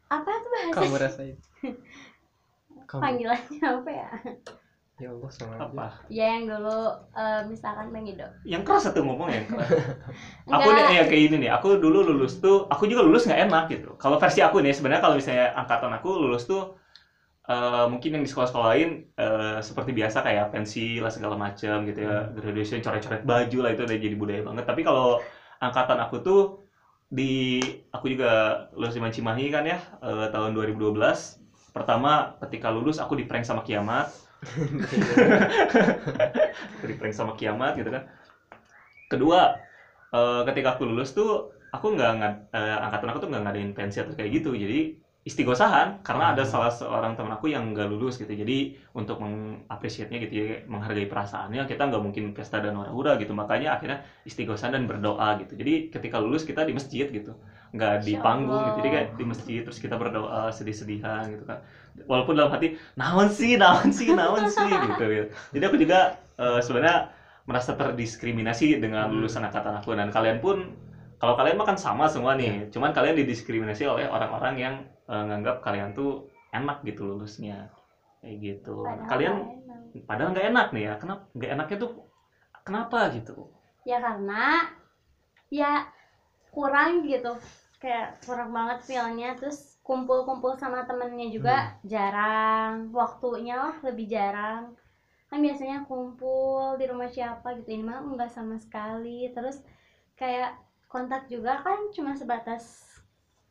apa 0.07 0.29
tuh 0.39 0.49
bahasa 0.51 0.73
Kamu 0.75 0.95
rasain. 0.97 1.35
Kamu. 2.89 3.01
panggilannya 3.03 3.59
apa 3.67 3.91
ya 3.91 4.09
Ya 4.97 5.13
Allah 5.13 5.29
sama 5.29 5.53
aja. 5.53 5.69
Apa? 5.69 5.87
ya 6.09 6.25
yang 6.41 6.49
dulu 6.49 6.77
eh, 7.13 7.41
misalkan 7.45 7.93
Bang 7.93 8.09
Ido 8.09 8.25
Yang 8.41 8.63
keras 8.65 8.83
satu 8.89 9.05
ngomong 9.05 9.29
yang 9.29 9.45
keras. 9.45 9.69
aku 10.57 10.67
nih 10.73 10.83
ya 10.89 11.03
kayak 11.05 11.23
ini 11.29 11.35
nih. 11.45 11.49
Aku 11.53 11.77
dulu 11.77 12.01
lulus 12.01 12.41
tuh, 12.41 12.65
aku 12.65 12.89
juga 12.89 13.05
lulus 13.05 13.29
nggak 13.29 13.45
enak 13.45 13.63
gitu. 13.69 13.93
Kalau 14.01 14.17
versi 14.17 14.41
aku 14.41 14.57
nih 14.57 14.73
sebenarnya 14.73 15.05
kalau 15.05 15.13
misalnya 15.13 15.53
angkatan 15.53 15.93
aku 15.93 16.09
lulus 16.17 16.49
tuh 16.49 16.81
eh, 17.45 17.85
mungkin 17.93 18.09
yang 18.17 18.23
di 18.25 18.29
sekolah-sekolah 18.33 18.67
lain 18.73 18.89
eh, 19.13 19.57
seperti 19.61 19.91
biasa 19.93 20.17
kayak 20.25 20.45
pensi 20.49 20.97
lah 20.97 21.11
segala 21.13 21.37
macam 21.37 21.85
gitu 21.85 21.99
ya 22.01 22.33
graduation 22.33 22.81
coret-coret 22.81 23.21
baju 23.21 23.57
lah 23.61 23.71
itu 23.77 23.81
udah 23.85 23.97
jadi 24.01 24.15
budaya 24.17 24.41
banget 24.49 24.65
tapi 24.65 24.81
kalau 24.81 25.21
angkatan 25.57 25.97
aku 26.01 26.21
tuh 26.21 26.41
di 27.07 27.63
aku 27.95 28.11
juga 28.11 28.65
lulus 28.75 28.91
di 28.91 28.99
Cimahi 28.99 29.47
kan 29.47 29.63
ya 29.63 29.79
eh, 30.03 30.27
tahun 30.27 30.51
2012 30.51 31.39
pertama 31.71 32.35
ketika 32.43 32.67
lulus 32.73 32.99
aku 32.99 33.15
di 33.15 33.23
prank 33.23 33.45
sama 33.45 33.63
kiamat. 33.63 34.09
Di 36.87 36.93
prank 36.93 37.13
sama 37.13 37.33
kiamat 37.33 37.73
gitu 37.77 37.89
kan. 37.89 38.05
Kedua 39.07 39.55
eh, 40.13 40.41
ketika 40.47 40.75
aku 40.75 40.83
lulus 40.89 41.13
tuh 41.15 41.53
aku 41.71 41.85
nggak 41.95 42.09
eh, 42.53 42.77
angkatan 42.85 43.07
aku 43.13 43.19
tuh 43.23 43.29
nggak 43.31 43.43
ngadain 43.47 43.71
pensi 43.73 43.97
atau 44.01 44.13
kayak 44.13 44.41
gitu. 44.41 44.51
Jadi 44.57 44.97
istighosahan 45.27 45.87
karena 46.07 46.31
ada 46.31 46.43
Hmm. 46.43 46.51
salah 46.51 46.71
seorang 46.71 47.11
teman 47.17 47.33
aku 47.35 47.47
yang 47.55 47.63
nggak 47.75 47.87
lulus 47.91 48.15
gitu. 48.21 48.31
Jadi 48.41 48.53
untuk 48.95 49.17
mengapresiasinya 49.23 50.19
gitu 50.23 50.33
ya 50.39 50.45
menghargai 50.71 51.03
perasaannya 51.11 51.61
kita 51.71 51.81
nggak 51.89 52.01
mungkin 52.05 52.23
pesta 52.37 52.57
dan 52.63 52.73
hura-hura 52.79 53.11
gitu. 53.21 53.31
Makanya 53.41 53.67
akhirnya 53.75 53.97
istighosahan 54.29 54.73
dan 54.75 54.83
berdoa 54.89 55.27
gitu. 55.41 55.53
Jadi 55.59 55.71
ketika 55.93 56.17
lulus 56.23 56.43
kita 56.49 56.61
di 56.63 56.71
masjid 56.77 57.05
gitu. 57.17 57.35
Nggak 57.75 57.93
di 58.07 58.13
panggung 58.23 58.61
gitu. 58.65 58.75
Jadi 58.79 58.89
kayak 58.93 59.07
di 59.19 59.25
masjid 59.31 59.59
terus 59.65 59.79
kita 59.83 59.95
berdoa 60.01 60.47
sedih-sedihan 60.55 61.23
gitu 61.33 61.43
kan. 61.49 61.59
Walaupun 62.07 62.33
dalam 62.37 62.51
hati 62.53 62.77
naon 62.99 63.27
sih 63.27 63.59
naon 63.59 63.89
sih 63.91 64.09
naon 64.15 64.43
sih? 64.47 64.69
gitu, 64.85 65.01
gitu. 65.11 65.27
jadi 65.53 65.63
aku 65.67 65.77
juga 65.83 65.97
eh, 66.39 66.59
sebenarnya 66.63 67.11
merasa 67.47 67.71
terdiskriminasi 67.79 68.75
dengan 68.83 69.07
Hmm. 69.07 69.11
lulusan 69.11 69.43
angkatan 69.47 69.73
aku. 69.79 69.91
Dan 69.97 70.07
kalian 70.11 70.37
pun 70.43 70.55
kalau 71.17 71.33
kalian 71.37 71.55
mah 71.59 71.65
kan 71.67 71.77
sama 71.79 72.05
semua 72.11 72.37
nih. 72.37 72.69
Cuman 72.73 72.91
kalian 72.95 73.15
didiskriminasi 73.17 73.83
oleh 73.89 74.05
orang-orang 74.05 74.53
yang 74.59 74.73
eh, 75.11 75.23
nganggap 75.27 75.63
kalian 75.65 75.91
tuh 75.97 76.27
enak 76.53 76.83
gitu 76.87 77.01
lulusnya 77.07 77.71
kayak 78.21 78.35
gitu. 78.43 78.83
Padahal 78.83 79.09
kalian 79.11 79.35
enak. 79.37 80.03
padahal 80.05 80.29
nggak 80.33 80.47
enak 80.51 80.67
nih 80.75 80.83
ya 80.87 80.93
kenapa 81.01 81.23
nggak 81.35 81.51
enaknya 81.55 81.77
tuh 81.83 81.91
kenapa 82.67 82.99
gitu? 83.15 83.35
Ya 83.87 83.97
karena 84.03 84.67
ya 85.51 85.85
kurang 86.51 87.07
gitu. 87.07 87.35
Kayak 87.77 88.17
kurang 88.25 88.49
banget 88.57 88.81
feelnya 88.83 89.37
terus 89.37 89.77
kumpul-kumpul 89.85 90.57
sama 90.57 90.83
temennya 90.83 91.27
juga 91.31 91.55
jarang. 91.85 92.89
Waktunya 92.91 93.55
lah 93.61 93.75
lebih 93.85 94.05
jarang. 94.09 94.73
Kan 95.29 95.39
biasanya 95.43 95.83
kumpul 95.85 96.79
di 96.79 96.85
rumah 96.87 97.07
siapa 97.11 97.53
gitu. 97.55 97.69
Ini 97.75 97.83
mah 97.85 97.99
enggak 98.03 98.31
sama 98.33 98.57
sekali. 98.59 99.29
Terus 99.31 99.61
kayak 100.17 100.57
kontak 100.87 101.27
juga 101.27 101.59
kan 101.61 101.77
cuma 101.93 102.15
sebatas 102.15 102.86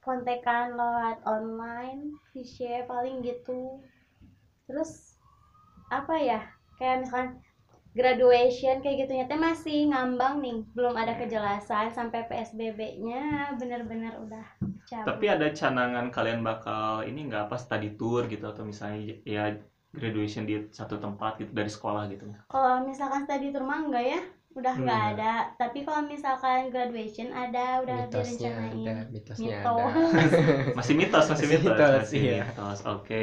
kontekan 0.07 0.79
lewat 0.79 1.19
online 1.27 2.14
VC 2.31 2.87
paling 2.87 3.27
gitu. 3.27 3.83
Terus 4.71 5.19
apa 5.90 6.14
ya 6.14 6.40
kayak 6.79 7.03
misalkan 7.03 7.42
graduation 7.97 8.85
kayak 8.85 9.09
gitu 9.09 9.12
teh 9.25 9.40
masih 9.40 9.88
ngambang 9.88 10.45
nih 10.45 10.62
belum 10.77 10.95
ada 10.95 11.16
kejelasan 11.16 11.88
sampai 11.88 12.29
PSBB-nya 12.29 13.57
bener-bener 13.57 14.21
udah 14.21 14.47
cabut. 14.85 15.16
tapi 15.16 15.33
ada 15.33 15.49
canangan 15.49 16.12
kalian 16.12 16.45
bakal 16.45 17.01
ini 17.09 17.33
nggak 17.33 17.49
apa 17.49 17.57
study 17.57 17.97
tour 17.97 18.29
gitu 18.29 18.45
atau 18.45 18.69
misalnya 18.69 19.16
ya 19.25 19.57
graduation 19.97 20.45
di 20.45 20.69
satu 20.69 21.01
tempat 21.01 21.40
gitu 21.40 21.57
dari 21.57 21.73
sekolah 21.73 22.05
gitu? 22.12 22.29
Kalau 22.53 22.85
misalkan 22.85 23.25
study 23.25 23.49
tour 23.49 23.64
mah 23.64 23.81
enggak 23.81 24.05
ya 24.05 24.21
udah 24.57 24.75
nggak 24.75 24.97
Hmm. 24.99 25.11
ada 25.12 25.31
tapi 25.55 25.79
kalau 25.83 26.03
misalkan 26.03 26.69
graduation 26.69 27.29
ada 27.29 27.81
udah 27.81 27.97
mitosnya 28.03 28.49
ada 28.49 28.73
direncanain 28.73 29.07
mitosnya 29.07 29.49
Mitos. 29.55 29.69
ada 29.69 29.85
masih 30.79 30.95
mitos 30.95 31.25
masih 31.27 31.45
Masih 31.45 31.47
mitos, 31.55 31.69
mitos, 31.71 31.92
masih 32.03 32.19
iya. 32.19 32.40
mitos 32.42 32.79
oke 32.83 33.23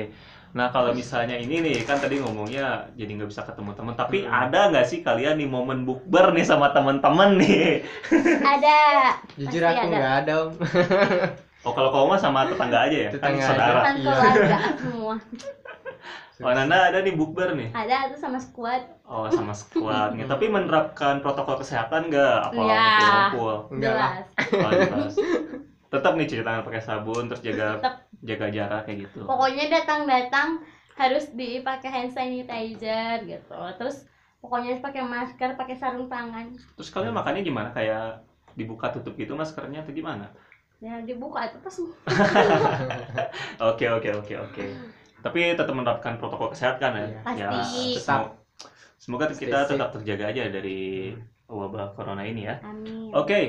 nah 0.54 0.70
kalau 0.70 0.94
misalnya 0.94 1.34
ini 1.36 1.56
nih 1.60 1.82
kan 1.82 1.98
tadi 1.98 2.16
ngomongnya 2.16 2.66
jadi 2.94 3.10
nggak 3.12 3.26
bisa 3.28 3.42
ketemu 3.42 3.74
teman 3.74 3.94
tapi 3.96 4.18
Hmm. 4.22 4.30
ada 4.30 4.70
nggak 4.70 4.86
sih 4.86 5.02
kalian 5.02 5.36
nih 5.36 5.50
momen 5.50 5.82
bukber 5.84 6.30
nih 6.32 6.46
sama 6.46 6.70
teman-teman 6.70 7.36
nih 7.36 7.82
ada 8.54 8.78
jujur 9.34 9.60
Pasti 9.60 9.74
aku 9.74 9.82
ada. 9.84 9.98
nggak 9.98 10.16
ada 10.20 10.34
om 10.40 10.50
oh 11.64 11.72
kalau 11.72 11.90
kamu 11.90 12.06
mah 12.08 12.20
sama 12.20 12.40
tetangga 12.46 12.80
aja 12.82 12.98
ya 13.00 13.10
kan 13.10 13.14
Tetangga 13.16 13.40
aja. 13.40 13.48
saudara 13.50 13.80
kan 13.82 13.96
Iya. 13.96 14.04
keluarga 14.06 14.58
semua 14.76 15.16
oh 16.44 16.52
Nanda 16.52 16.90
ada 16.90 17.00
nih 17.06 17.14
bukber 17.14 17.50
nih. 17.56 17.70
Ada 17.74 18.12
tuh 18.12 18.20
sama 18.20 18.40
squad. 18.42 18.82
Oh 19.08 19.28
sama 19.30 19.54
squad. 19.54 20.10
Nih 20.18 20.26
tapi 20.26 20.46
menerapkan 20.48 21.20
protokol 21.24 21.56
kesehatan 21.62 22.10
nggak? 22.10 22.36
Apa 22.52 22.62
Iya. 22.62 22.82
kumpul 23.32 23.54
enggak 23.74 23.94
lah. 23.94 24.12
Jelas. 24.14 24.26
Oh, 24.64 24.72
jelas. 24.72 25.14
tetap 25.94 26.12
nih 26.18 26.26
cuci 26.26 26.42
tangan 26.42 26.62
pakai 26.66 26.82
sabun 26.82 27.24
terus 27.30 27.42
jaga 27.46 27.78
Tetap. 27.78 27.94
jaga 28.26 28.46
jarak 28.50 28.82
kayak 28.90 28.98
gitu. 29.06 29.22
Pokoknya 29.30 29.64
datang-datang 29.70 30.48
harus 30.98 31.24
dipakai 31.34 31.90
hand 31.90 32.12
sanitizer 32.14 33.18
gitu. 33.30 33.58
Terus 33.78 33.96
pokoknya 34.42 34.74
harus 34.74 34.84
pakai 34.84 35.02
masker 35.06 35.50
pakai 35.60 35.76
sarung 35.78 36.08
tangan. 36.10 36.50
Terus 36.78 36.90
kalian 36.90 37.14
makannya 37.14 37.42
gimana? 37.46 37.70
Kayak 37.70 38.26
dibuka 38.58 38.90
tutup 38.94 39.14
gitu 39.18 39.34
maskernya 39.38 39.86
atau 39.86 39.94
gimana? 39.94 40.34
Ya 40.84 41.00
dibuka 41.00 41.48
itu 41.48 41.58
pas 41.64 41.76
Oke 43.70 43.86
oke 43.90 44.10
oke 44.20 44.34
oke. 44.36 44.66
Tapi 45.24 45.56
tetap 45.56 45.72
menerapkan 45.72 46.20
protokol 46.20 46.52
kesehatan 46.52 46.92
ya. 47.00 47.06
Pasti. 47.24 47.40
Ya, 47.40 47.50
Tetap. 47.98 48.20
semo- 48.28 48.36
Semoga 49.00 49.28
Stay 49.28 49.52
kita 49.52 49.68
safe. 49.68 49.70
tetap 49.76 49.90
terjaga 50.00 50.26
aja 50.32 50.44
dari 50.48 51.12
wabah 51.48 51.92
corona 51.92 52.24
ini 52.24 52.48
ya. 52.48 52.56
amin 52.64 53.12
Oke. 53.12 53.40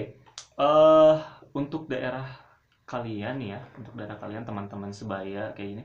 eh 0.55 1.15
untuk 1.55 1.87
daerah 1.91 2.27
kalian 2.87 3.39
ya, 3.43 3.59
untuk 3.79 3.95
daerah 3.99 4.19
kalian 4.19 4.43
teman-teman 4.43 4.91
sebaya 4.91 5.51
kayak 5.55 5.71
ini, 5.79 5.83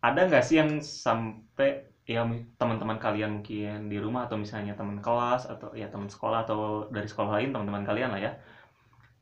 ada 0.00 0.20
nggak 0.24 0.44
sih 0.44 0.56
yang 0.60 0.80
sampai 0.80 1.84
ya 2.08 2.24
teman-teman 2.58 2.98
kalian 2.98 3.30
mungkin 3.40 3.86
di 3.92 3.96
rumah 4.00 4.26
atau 4.26 4.34
misalnya 4.40 4.74
teman 4.74 4.98
kelas 4.98 5.46
atau 5.46 5.70
ya 5.76 5.86
teman 5.86 6.08
sekolah 6.10 6.42
atau 6.44 6.88
dari 6.90 7.06
sekolah 7.06 7.38
lain 7.38 7.52
teman-teman 7.54 7.84
kalian 7.86 8.10
lah 8.16 8.20
ya, 8.20 8.30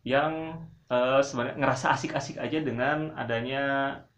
yang 0.03 0.57
eh, 0.90 1.20
sebenarnya 1.22 1.57
ngerasa 1.62 1.87
asik-asik 1.94 2.37
aja 2.42 2.59
dengan 2.61 3.14
adanya 3.14 3.62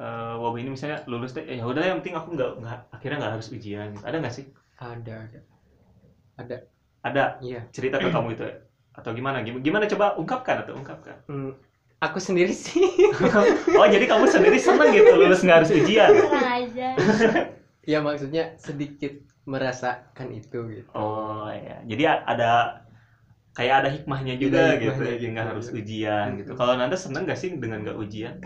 eh, 0.01 0.35
wabah 0.41 0.59
ini. 0.61 0.71
Misalnya 0.75 1.05
lulus 1.11 1.37
deh, 1.37 1.45
eh, 1.45 1.57
ya 1.61 1.65
udah 1.69 1.83
yang 1.85 1.99
penting 2.01 2.17
aku 2.17 2.29
nggak 2.37 2.51
nggak 2.61 2.79
akhirnya 2.97 3.17
nggak 3.23 3.33
harus 3.39 3.49
ujian, 3.53 3.87
gitu. 3.95 4.05
ada 4.09 4.17
nggak 4.19 4.35
sih? 4.35 4.45
ada 4.81 5.15
ada. 6.41 6.57
Ada. 7.03 7.25
Iya. 7.43 7.61
Cerita 7.75 7.99
ke 7.99 8.09
kamu 8.11 8.29
itu 8.35 8.45
atau 8.93 9.11
gimana? 9.17 9.41
Gim- 9.43 9.63
Gimana 9.63 9.85
coba 9.91 10.15
ungkapkan 10.21 10.57
atau 10.63 10.73
ungkapkan? 10.77 11.17
Hmm, 11.27 11.51
aku 11.99 12.19
sendiri 12.19 12.53
sih. 12.53 12.83
Oh 13.79 13.87
jadi 13.89 14.05
kamu 14.07 14.27
sendiri 14.29 14.59
seneng 14.61 14.91
gitu 14.93 15.13
lulus 15.17 15.43
nggak 15.43 15.57
harus 15.65 15.71
ujian? 15.73 16.11
Aja. 16.33 16.89
Ya 17.83 17.99
maksudnya 17.99 18.55
sedikit 18.63 19.11
merasakan 19.43 20.31
itu 20.31 20.59
gitu. 20.71 20.87
Oh 20.95 21.51
ya 21.51 21.83
jadi 21.83 22.23
ada 22.23 22.82
kayak 23.53 23.75
ada 23.85 23.89
hikmahnya 23.89 24.35
juga 24.37 24.61
Ada 24.73 24.81
gitu 24.81 24.93
hikmahnya 24.97 25.13
ya 25.13 25.17
gitu. 25.21 25.33
nggak 25.33 25.47
harus 25.53 25.67
ujian 25.71 26.27
gitu. 26.41 26.51
Kalau 26.55 26.73
nanda 26.75 26.97
seneng 26.97 27.23
gak 27.25 27.37
sih 27.37 27.53
dengan 27.55 27.85
nggak 27.85 27.99
ujian? 27.99 28.37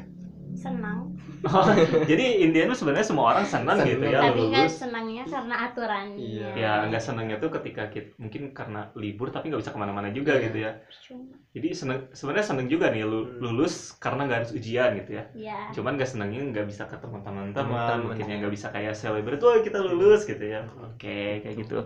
Senang. 0.56 1.12
Oh, 1.46 1.62
jadi 2.10 2.42
tuh 2.66 2.74
sebenarnya 2.74 3.06
semua 3.06 3.30
orang 3.30 3.44
senang 3.44 3.76
Seneng. 3.76 3.92
gitu 3.92 4.04
ya 4.08 4.18
tapi 4.24 4.40
nggak 4.50 4.66
senangnya 4.72 5.22
karena 5.28 5.54
aturannya. 5.62 6.16
Iya. 6.16 6.48
ya 6.56 6.72
nggak 6.88 7.02
senengnya 7.04 7.36
tuh 7.38 7.50
ketika 7.60 7.86
kita 7.86 8.16
mungkin 8.16 8.50
karena 8.50 8.88
libur 8.96 9.28
tapi 9.28 9.52
nggak 9.52 9.60
bisa 9.62 9.70
ke 9.70 9.78
mana-mana 9.78 10.08
juga 10.10 10.32
Iya. 10.34 10.42
gitu 10.48 10.58
ya. 10.58 10.70
Cuma- 11.04 11.28
jadi 11.52 11.68
seneng 11.70 11.98
sebenarnya 12.10 12.46
seneng 12.50 12.66
juga 12.66 12.88
nih 12.88 13.04
lu- 13.04 13.28
Hmm. 13.28 13.38
lulus 13.38 13.94
karena 14.00 14.26
nggak 14.26 14.38
harus 14.42 14.52
ujian 14.56 14.90
gitu 14.96 15.10
ya. 15.12 15.24
Ya 15.36 15.60
cuman 15.70 16.00
gak 16.00 16.08
senengnya 16.08 16.40
nggak 16.50 16.66
bisa 16.66 16.82
ketemu 16.88 17.16
teman-teman. 17.20 17.96
mungkin 18.02 18.24
yang 18.26 18.38
nggak 18.40 18.54
bisa 18.56 18.66
kayak 18.72 18.94
celebrate 18.96 19.42
wah 19.44 19.60
kita 19.60 19.78
lulus 19.78 20.24
gitu 20.24 20.40
ya. 20.42 20.64
Oke 20.82 21.44
kayak 21.44 21.56
gitu 21.62 21.78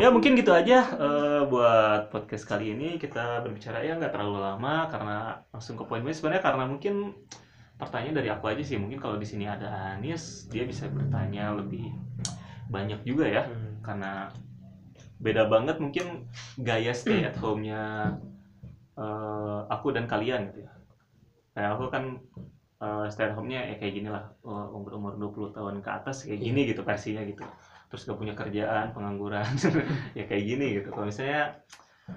ya 0.00 0.08
mungkin 0.08 0.32
gitu 0.38 0.50
aja 0.56 0.78
eh, 0.96 1.42
buat 1.46 2.08
podcast 2.08 2.44
kali 2.48 2.72
ini 2.72 2.96
kita 2.96 3.44
berbicara 3.44 3.84
ya 3.84 3.96
nggak 4.00 4.12
terlalu 4.12 4.40
lama 4.40 4.88
karena 4.88 5.16
langsung 5.52 5.76
ke 5.76 5.84
poin 5.84 6.00
sebenarnya 6.02 6.42
karena 6.42 6.64
mungkin 6.64 6.94
pertanyaan 7.76 8.16
dari 8.22 8.28
aku 8.30 8.46
aja 8.48 8.62
sih 8.62 8.78
mungkin 8.80 9.02
kalau 9.02 9.18
di 9.18 9.26
sini 9.26 9.44
ada 9.44 9.96
Anis 9.98 10.48
dia 10.48 10.64
bisa 10.64 10.88
bertanya 10.88 11.52
lebih 11.52 11.92
banyak 12.72 13.04
juga 13.04 13.26
ya 13.28 13.42
Hmm. 13.44 13.82
karena 13.84 14.30
beda 15.18 15.46
banget 15.50 15.76
mungkin 15.78 16.26
gaya 16.58 16.94
stay 16.94 17.26
at 17.26 17.36
home-nya 17.38 18.14
eh, 18.96 19.60
aku 19.68 19.90
dan 19.94 20.06
kalian 20.06 20.50
gitu 20.52 20.64
ya. 20.66 20.72
Kayak 21.54 21.70
aku 21.76 21.84
kan 21.90 22.04
eh, 22.82 23.06
stay 23.12 23.26
at 23.30 23.34
home-nya 23.36 23.60
ya 23.70 23.74
kayak 23.78 23.94
gini 23.94 24.08
lah, 24.10 24.30
umur-umur 24.46 25.14
20 25.18 25.50
tahun 25.54 25.74
ke 25.82 25.90
atas 25.90 26.26
kayak 26.26 26.40
gini 26.42 26.60
gitu 26.70 26.82
versinya 26.86 27.22
gitu. 27.26 27.42
Terus 27.92 28.08
gak 28.08 28.16
punya 28.16 28.32
kerjaan, 28.32 28.96
pengangguran, 28.96 29.44
ya 30.18 30.24
kayak 30.24 30.44
gini 30.48 30.80
gitu. 30.80 30.88
Kalau 30.88 31.04
misalnya 31.04 31.60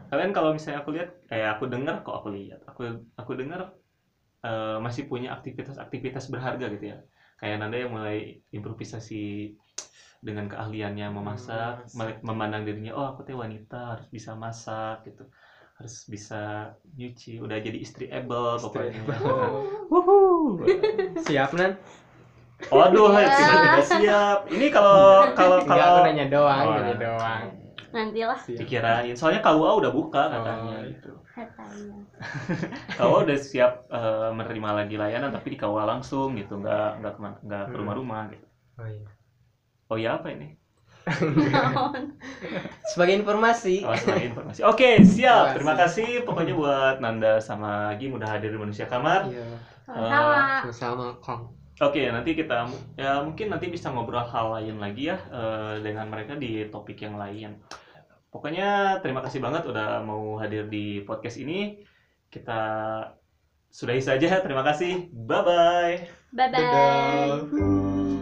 kalian 0.07 0.31
kalau 0.31 0.55
misalnya 0.55 0.87
aku 0.87 0.95
lihat, 0.95 1.19
kayak 1.27 1.59
aku 1.59 1.67
dengar 1.67 1.99
kok 1.99 2.15
aku 2.15 2.31
lihat, 2.31 2.63
aku 2.63 3.03
aku 3.19 3.31
dengar 3.35 3.75
eh, 4.47 4.79
masih 4.79 5.03
punya 5.11 5.35
aktivitas-aktivitas 5.35 6.31
berharga 6.31 6.71
gitu 6.71 6.95
ya. 6.95 7.03
Kayak 7.35 7.59
Nanda 7.59 7.75
yang 7.75 7.91
mulai 7.91 8.39
improvisasi 8.55 9.51
dengan 10.23 10.47
keahliannya 10.49 11.11
memasak, 11.11 11.91
mel- 11.93 12.23
memandang 12.23 12.63
dirinya, 12.65 12.95
oh 12.95 13.05
aku 13.11 13.27
teh 13.27 13.35
wanita 13.35 13.99
harus 13.99 14.07
bisa 14.09 14.33
masak 14.33 15.05
gitu, 15.11 15.27
harus 15.77 15.95
bisa 16.07 16.71
nyuci, 16.95 17.43
udah 17.43 17.59
jadi 17.59 17.77
istri 17.77 18.07
able 18.09 18.57
pokoknya. 18.63 19.03
Siap 21.27 21.51
nan 21.53 21.75
Waduh, 22.75 23.07
Ya. 23.13 23.29
tiba-tiba 23.37 23.79
siap. 23.85 24.37
Ini 24.49 24.65
kalau 24.73 25.31
kalau 25.37 25.57
enggak 25.63 25.85
aku 25.91 25.99
kalau 25.99 26.03
nanya 26.05 26.25
doang 26.33 26.65
Oh, 26.65 26.73
nanya 26.75 26.93
nah. 26.95 26.99
doang 27.03 27.45
nantilah 27.95 28.41
dikirain, 28.59 29.15
soalnya 29.17 29.41
KUA 29.45 29.71
udah 29.79 29.91
buka 29.97 30.21
katanya 30.33 30.75
Oh, 30.75 30.89
gitu. 30.91 31.11
katanya 31.35 31.97
KUA 32.97 33.17
udah 33.25 33.37
siap 33.51 33.71
eh, 33.91 34.29
menerima 34.37 34.69
lagi 34.77 34.95
layanan, 35.01 35.31
tapi 35.35 35.47
di 35.53 35.57
KUA 35.61 35.83
langsung 35.91 36.27
gitu, 36.39 36.53
nggak 36.61 36.87
nggak 36.99 37.13
kemana- 37.17 37.41
nggak 37.45 37.63
ke 37.71 37.75
Hmm. 37.75 37.79
rumah-rumah 37.79 38.21
gitu. 38.33 38.45
oh 38.79 38.87
iya 38.87 39.09
Oh 39.89 39.97
ya 39.97 40.17
apa 40.17 40.29
ini? 40.33 40.57
sebagai 42.91 43.13
informasi 43.19 43.85
Oh, 43.85 43.93
sebagai 43.93 44.25
informasi. 44.33 44.59
Oke, 44.65 44.89
siap. 45.05 45.53
Terima 45.53 45.73
Terima 45.75 45.75
kasih 45.77 46.07
pokoknya 46.25 46.53
buat 46.57 46.95
Nanda 47.03 47.37
sama 47.41 47.93
Agi 47.93 48.09
udah 48.09 48.27
hadir 48.37 48.49
di 48.53 48.59
Manusia 48.59 48.85
Kamar. 48.89 49.21
iya 49.29 49.45
Sama-sama. 49.85 50.71
sama 50.79 51.05
Kong 51.23 51.43
Oke, 51.75 52.07
nanti 52.07 52.31
kita 52.39 52.71
ya 52.95 53.19
mungkin 53.19 53.51
nanti 53.51 53.67
bisa 53.67 53.91
ngobrol 53.91 54.23
hal 54.23 54.55
lain 54.55 54.79
lagi 54.79 55.11
ya 55.11 55.19
eh, 55.27 55.83
dengan 55.83 56.07
mereka 56.07 56.39
di 56.39 56.63
topik 56.71 57.03
yang 57.03 57.19
lain. 57.19 57.59
Pokoknya 58.31 58.99
terima 59.03 59.19
kasih 59.19 59.43
banget 59.43 59.67
udah 59.67 59.99
mau 60.03 60.39
hadir 60.39 60.67
di 60.71 61.03
podcast 61.03 61.35
ini. 61.35 61.83
Kita 62.31 62.59
sudahi 63.71 63.99
saja. 63.99 64.39
Terima 64.39 64.63
kasih. 64.63 65.11
Bye 65.11 65.43
bye. 65.43 65.95
Bye 66.31 66.47
bye. 66.47 66.63
Dadah. 67.43 68.14